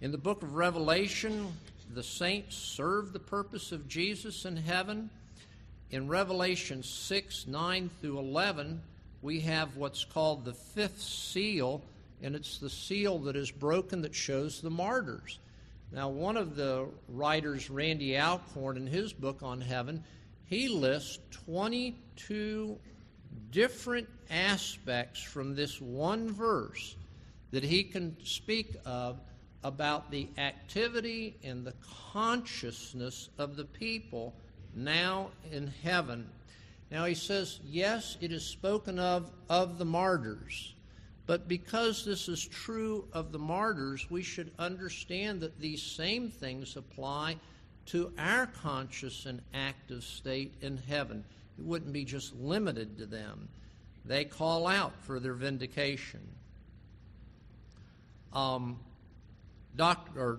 In 0.00 0.12
the 0.12 0.18
book 0.18 0.42
of 0.42 0.54
Revelation, 0.54 1.52
the 1.94 2.02
saints 2.02 2.56
serve 2.56 3.12
the 3.12 3.18
purpose 3.18 3.72
of 3.72 3.88
Jesus 3.88 4.44
in 4.44 4.56
heaven. 4.56 5.10
In 5.90 6.06
Revelation 6.06 6.82
6 6.82 7.46
9 7.46 7.90
through 8.00 8.18
11, 8.18 8.82
we 9.22 9.40
have 9.40 9.76
what's 9.76 10.04
called 10.04 10.44
the 10.44 10.52
fifth 10.52 11.00
seal 11.00 11.82
and 12.22 12.34
it's 12.34 12.58
the 12.58 12.68
seal 12.68 13.18
that 13.20 13.36
is 13.36 13.50
broken 13.50 14.02
that 14.02 14.14
shows 14.14 14.60
the 14.60 14.70
martyrs. 14.70 15.38
Now, 15.90 16.08
one 16.08 16.36
of 16.36 16.56
the 16.56 16.88
writers, 17.08 17.70
Randy 17.70 18.18
Alcorn, 18.18 18.76
in 18.76 18.86
his 18.86 19.12
book 19.12 19.42
on 19.42 19.60
heaven, 19.60 20.04
he 20.44 20.68
lists 20.68 21.18
22 21.46 22.76
different 23.50 24.08
aspects 24.30 25.22
from 25.22 25.54
this 25.54 25.80
one 25.80 26.30
verse 26.30 26.96
that 27.50 27.64
he 27.64 27.82
can 27.82 28.16
speak 28.24 28.76
of 28.84 29.20
about 29.64 30.10
the 30.10 30.28
activity 30.36 31.36
and 31.42 31.64
the 31.64 31.74
consciousness 32.12 33.30
of 33.38 33.56
the 33.56 33.64
people 33.64 34.34
now 34.74 35.30
in 35.50 35.72
heaven. 35.82 36.28
Now 36.90 37.04
he 37.04 37.14
says, 37.14 37.60
yes, 37.64 38.16
it 38.20 38.32
is 38.32 38.44
spoken 38.44 38.98
of 38.98 39.30
of 39.48 39.78
the 39.78 39.84
martyrs. 39.84 40.74
But 41.26 41.46
because 41.46 42.06
this 42.06 42.26
is 42.26 42.46
true 42.46 43.04
of 43.12 43.32
the 43.32 43.38
martyrs, 43.38 44.10
we 44.10 44.22
should 44.22 44.50
understand 44.58 45.42
that 45.42 45.60
these 45.60 45.82
same 45.82 46.30
things 46.30 46.74
apply 46.76 47.36
to 47.86 48.10
our 48.18 48.46
conscious 48.46 49.26
and 49.26 49.42
active 49.52 50.02
state 50.02 50.54
in 50.62 50.78
heaven. 50.78 51.22
It 51.58 51.64
wouldn't 51.64 51.92
be 51.92 52.06
just 52.06 52.34
limited 52.36 52.96
to 52.98 53.06
them. 53.06 53.48
They 54.06 54.24
call 54.24 54.66
out 54.66 54.92
for 55.02 55.20
their 55.20 55.34
vindication. 55.34 56.20
Um, 58.32 58.78
Dr. 59.76 60.38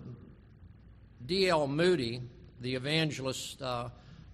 D.L. 1.25 1.67
Moody, 1.67 2.21
the 2.61 2.73
evangelist 2.73 3.61
uh, 3.61 3.89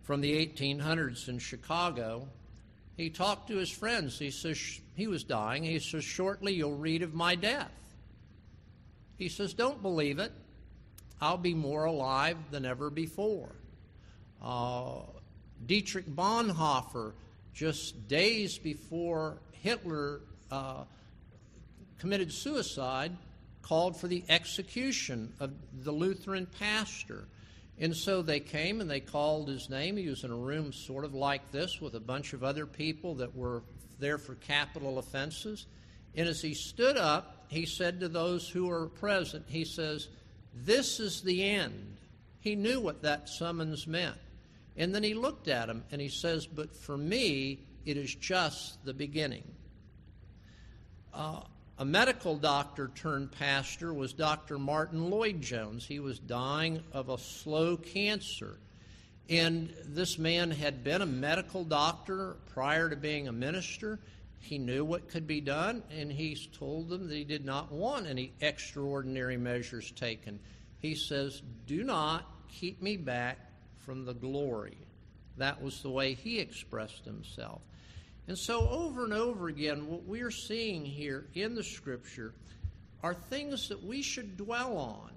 from 0.05 0.21
the 0.21 0.45
1800s 0.45 1.27
in 1.27 1.39
Chicago, 1.39 2.27
he 2.95 3.09
talked 3.09 3.49
to 3.49 3.57
his 3.57 3.69
friends. 3.69 4.17
He 4.17 4.31
says 4.31 4.79
he 4.95 5.07
was 5.07 5.23
dying. 5.23 5.63
He 5.63 5.79
says, 5.79 6.03
Shortly 6.03 6.53
you'll 6.53 6.77
read 6.77 7.01
of 7.01 7.13
my 7.13 7.35
death. 7.35 7.71
He 9.17 9.27
says, 9.27 9.53
Don't 9.53 9.81
believe 9.81 10.19
it. 10.19 10.31
I'll 11.19 11.37
be 11.37 11.55
more 11.55 11.85
alive 11.85 12.37
than 12.51 12.65
ever 12.65 12.89
before. 12.89 13.49
Uh, 14.41 14.99
Dietrich 15.65 16.07
Bonhoeffer, 16.07 17.13
just 17.53 18.07
days 18.07 18.57
before 18.59 19.37
Hitler 19.63 20.21
uh, 20.51 20.83
committed 21.99 22.31
suicide, 22.31 23.11
called 23.63 23.97
for 23.97 24.07
the 24.07 24.23
execution 24.29 25.33
of 25.39 25.51
the 25.83 25.91
Lutheran 25.91 26.45
pastor. 26.59 27.25
And 27.77 27.95
so 27.95 28.21
they 28.21 28.39
came 28.39 28.79
and 28.79 28.89
they 28.89 29.01
called 29.01 29.49
his 29.49 29.69
name. 29.69 29.97
He 29.97 30.07
was 30.07 30.23
in 30.23 30.31
a 30.31 30.35
room 30.35 30.71
sort 30.71 31.03
of 31.03 31.13
like 31.13 31.51
this 31.51 31.81
with 31.81 31.95
a 31.95 31.99
bunch 31.99 32.33
of 32.33 32.43
other 32.43 32.65
people 32.65 33.15
that 33.15 33.35
were 33.35 33.63
there 33.99 34.17
for 34.17 34.35
capital 34.35 34.97
offenses. 34.97 35.65
And 36.15 36.27
as 36.27 36.41
he 36.41 36.53
stood 36.53 36.97
up, 36.97 37.45
he 37.49 37.65
said 37.65 37.99
to 37.99 38.07
those 38.07 38.47
who 38.47 38.67
were 38.67 38.87
present, 38.87 39.45
he 39.47 39.65
says, 39.65 40.07
This 40.53 40.99
is 40.99 41.21
the 41.21 41.43
end. 41.43 41.97
He 42.39 42.55
knew 42.55 42.79
what 42.79 43.01
that 43.01 43.27
summons 43.27 43.87
meant. 43.87 44.17
And 44.77 44.93
then 44.93 45.03
he 45.03 45.13
looked 45.13 45.47
at 45.47 45.69
him 45.69 45.83
and 45.91 46.01
he 46.01 46.09
says, 46.09 46.47
But 46.47 46.75
for 46.75 46.97
me, 46.97 47.59
it 47.85 47.97
is 47.97 48.15
just 48.15 48.83
the 48.85 48.93
beginning. 48.93 49.43
Uh, 51.13 51.41
a 51.77 51.85
medical 51.85 52.37
doctor 52.37 52.89
turned 52.95 53.31
pastor 53.31 53.93
was 53.93 54.13
Dr. 54.13 54.57
Martyn 54.57 55.09
Lloyd-Jones. 55.09 55.85
He 55.85 55.99
was 55.99 56.19
dying 56.19 56.81
of 56.93 57.09
a 57.09 57.17
slow 57.17 57.75
cancer. 57.75 58.57
And 59.29 59.73
this 59.85 60.17
man 60.17 60.51
had 60.51 60.83
been 60.83 61.01
a 61.01 61.05
medical 61.05 61.65
doctor 61.65 62.37
prior 62.53 62.89
to 62.89 62.95
being 62.95 63.27
a 63.27 63.33
minister. 63.33 63.99
He 64.39 64.57
knew 64.57 64.85
what 64.85 65.09
could 65.09 65.27
be 65.27 65.41
done, 65.41 65.83
and 65.91 66.11
he 66.11 66.35
told 66.57 66.87
them 66.87 67.09
that 67.09 67.15
he 67.15 67.23
did 67.23 67.43
not 67.43 67.71
want 67.71 68.07
any 68.07 68.31
extraordinary 68.39 69.37
measures 69.37 69.91
taken. 69.91 70.39
He 70.79 70.95
says, 70.95 71.41
Do 71.67 71.83
not 71.83 72.23
keep 72.47 72.81
me 72.81 72.95
back 72.95 73.37
from 73.79 74.05
the 74.05 74.13
glory. 74.13 74.77
That 75.37 75.61
was 75.61 75.81
the 75.81 75.89
way 75.89 76.13
he 76.13 76.39
expressed 76.39 77.03
himself. 77.03 77.61
And 78.27 78.37
so, 78.37 78.67
over 78.69 79.03
and 79.03 79.13
over 79.13 79.47
again, 79.47 79.87
what 79.87 80.03
we're 80.03 80.31
seeing 80.31 80.83
here 80.83 81.27
in 81.35 81.53
the 81.53 81.63
Scripture 81.63 82.33
are 83.03 83.13
things 83.13 83.69
that 83.69 83.83
we 83.83 84.01
should 84.01 84.35
dwell 84.35 84.77
on. 84.77 85.11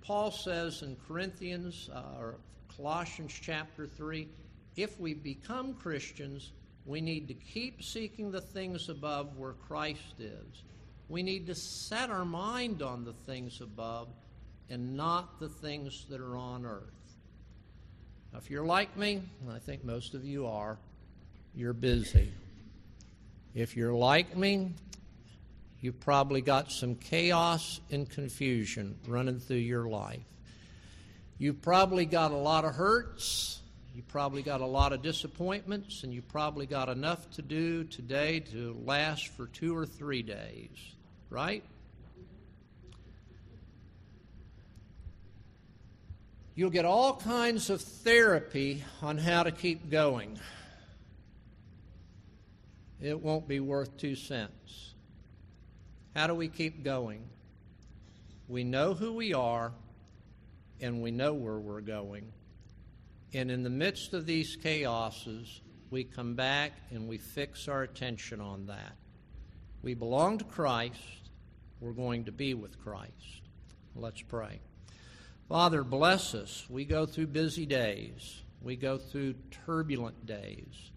Paul 0.00 0.30
says 0.30 0.82
in 0.82 0.96
Corinthians 1.08 1.90
uh, 1.92 2.20
or 2.20 2.36
Colossians 2.76 3.36
chapter 3.40 3.86
3 3.86 4.28
if 4.76 5.00
we 5.00 5.14
become 5.14 5.74
Christians, 5.74 6.52
we 6.84 7.00
need 7.00 7.28
to 7.28 7.34
keep 7.34 7.82
seeking 7.82 8.30
the 8.30 8.40
things 8.40 8.88
above 8.88 9.36
where 9.36 9.54
Christ 9.54 10.20
is. 10.20 10.62
We 11.08 11.22
need 11.22 11.46
to 11.46 11.54
set 11.54 12.10
our 12.10 12.24
mind 12.24 12.82
on 12.82 13.04
the 13.04 13.12
things 13.12 13.60
above 13.60 14.08
and 14.68 14.96
not 14.96 15.40
the 15.40 15.48
things 15.48 16.04
that 16.10 16.20
are 16.20 16.36
on 16.36 16.66
earth. 16.66 16.82
Now, 18.32 18.38
if 18.38 18.50
you're 18.50 18.66
like 18.66 18.96
me, 18.96 19.22
and 19.40 19.50
I 19.50 19.58
think 19.58 19.84
most 19.84 20.14
of 20.14 20.24
you 20.24 20.46
are, 20.46 20.78
you're 21.56 21.72
busy. 21.72 22.30
If 23.54 23.76
you're 23.76 23.94
like 23.94 24.36
me, 24.36 24.74
you've 25.80 25.98
probably 26.00 26.42
got 26.42 26.70
some 26.70 26.94
chaos 26.96 27.80
and 27.90 28.08
confusion 28.08 28.98
running 29.08 29.40
through 29.40 29.56
your 29.56 29.88
life. 29.88 30.20
You've 31.38 31.62
probably 31.62 32.04
got 32.04 32.30
a 32.30 32.36
lot 32.36 32.66
of 32.66 32.74
hurts. 32.74 33.60
You 33.94 34.02
probably 34.02 34.42
got 34.42 34.60
a 34.60 34.66
lot 34.66 34.92
of 34.92 35.00
disappointments, 35.00 36.02
and 36.02 36.12
you 36.12 36.20
probably 36.20 36.66
got 36.66 36.90
enough 36.90 37.30
to 37.32 37.42
do 37.42 37.84
today 37.84 38.40
to 38.40 38.76
last 38.84 39.28
for 39.28 39.46
two 39.46 39.74
or 39.74 39.86
three 39.86 40.22
days, 40.22 40.68
right? 41.30 41.64
You'll 46.54 46.70
get 46.70 46.84
all 46.84 47.16
kinds 47.16 47.70
of 47.70 47.80
therapy 47.80 48.84
on 49.00 49.16
how 49.16 49.42
to 49.42 49.50
keep 49.50 49.88
going 49.88 50.38
it 53.00 53.20
won't 53.20 53.46
be 53.46 53.60
worth 53.60 53.96
two 53.96 54.14
cents. 54.14 54.94
How 56.14 56.26
do 56.26 56.34
we 56.34 56.48
keep 56.48 56.82
going? 56.82 57.22
We 58.48 58.64
know 58.64 58.94
who 58.94 59.12
we 59.12 59.34
are 59.34 59.72
and 60.80 61.02
we 61.02 61.10
know 61.10 61.34
where 61.34 61.58
we're 61.58 61.80
going. 61.80 62.32
And 63.34 63.50
in 63.50 63.62
the 63.62 63.70
midst 63.70 64.14
of 64.14 64.24
these 64.24 64.56
chaoses, 64.56 65.60
we 65.90 66.04
come 66.04 66.34
back 66.34 66.72
and 66.90 67.08
we 67.08 67.18
fix 67.18 67.68
our 67.68 67.82
attention 67.82 68.40
on 68.40 68.66
that. 68.66 68.96
We 69.82 69.94
belong 69.94 70.38
to 70.38 70.44
Christ. 70.44 71.00
We're 71.80 71.92
going 71.92 72.24
to 72.24 72.32
be 72.32 72.54
with 72.54 72.82
Christ. 72.82 73.42
Let's 73.94 74.22
pray. 74.22 74.60
Father, 75.48 75.84
bless 75.84 76.34
us. 76.34 76.66
We 76.68 76.84
go 76.84 77.06
through 77.06 77.28
busy 77.28 77.66
days, 77.66 78.42
we 78.60 78.74
go 78.76 78.98
through 78.98 79.34
turbulent 79.64 80.26
days, 80.26 80.90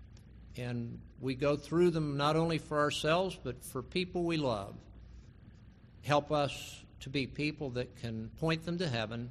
and 0.60 1.00
we 1.22 1.36
go 1.36 1.56
through 1.56 1.92
them 1.92 2.18
not 2.18 2.36
only 2.36 2.58
for 2.58 2.80
ourselves, 2.80 3.38
but 3.44 3.64
for 3.64 3.82
people 3.82 4.24
we 4.24 4.38
love. 4.38 4.76
Help 6.04 6.32
us 6.32 6.84
to 7.02 7.10
be 7.10 7.28
people 7.28 7.72
that 7.72 7.96
can 8.02 8.30
point 8.40 8.66
them 8.66 8.78
to 8.78 8.88
heaven, 8.88 9.30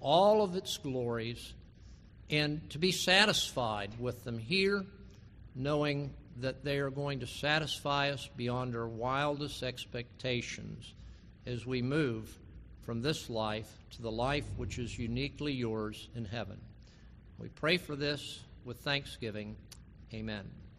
all 0.00 0.42
of 0.42 0.56
its 0.56 0.76
glories, 0.76 1.54
and 2.28 2.68
to 2.70 2.78
be 2.78 2.92
satisfied 2.92 3.90
with 3.98 4.24
them 4.24 4.38
here, 4.38 4.84
knowing 5.54 6.10
that 6.38 6.64
they 6.64 6.78
are 6.78 6.90
going 6.90 7.20
to 7.20 7.26
satisfy 7.26 8.10
us 8.10 8.28
beyond 8.36 8.76
our 8.76 8.88
wildest 8.88 9.62
expectations 9.62 10.94
as 11.46 11.66
we 11.66 11.82
move 11.82 12.38
from 12.82 13.02
this 13.02 13.28
life 13.28 13.70
to 13.90 14.02
the 14.02 14.10
life 14.10 14.44
which 14.56 14.78
is 14.78 14.98
uniquely 14.98 15.52
yours 15.52 16.08
in 16.14 16.24
heaven. 16.24 16.58
We 17.38 17.48
pray 17.48 17.76
for 17.76 17.96
this 17.96 18.40
with 18.64 18.78
thanksgiving. 18.78 19.56
Amen. 20.12 20.69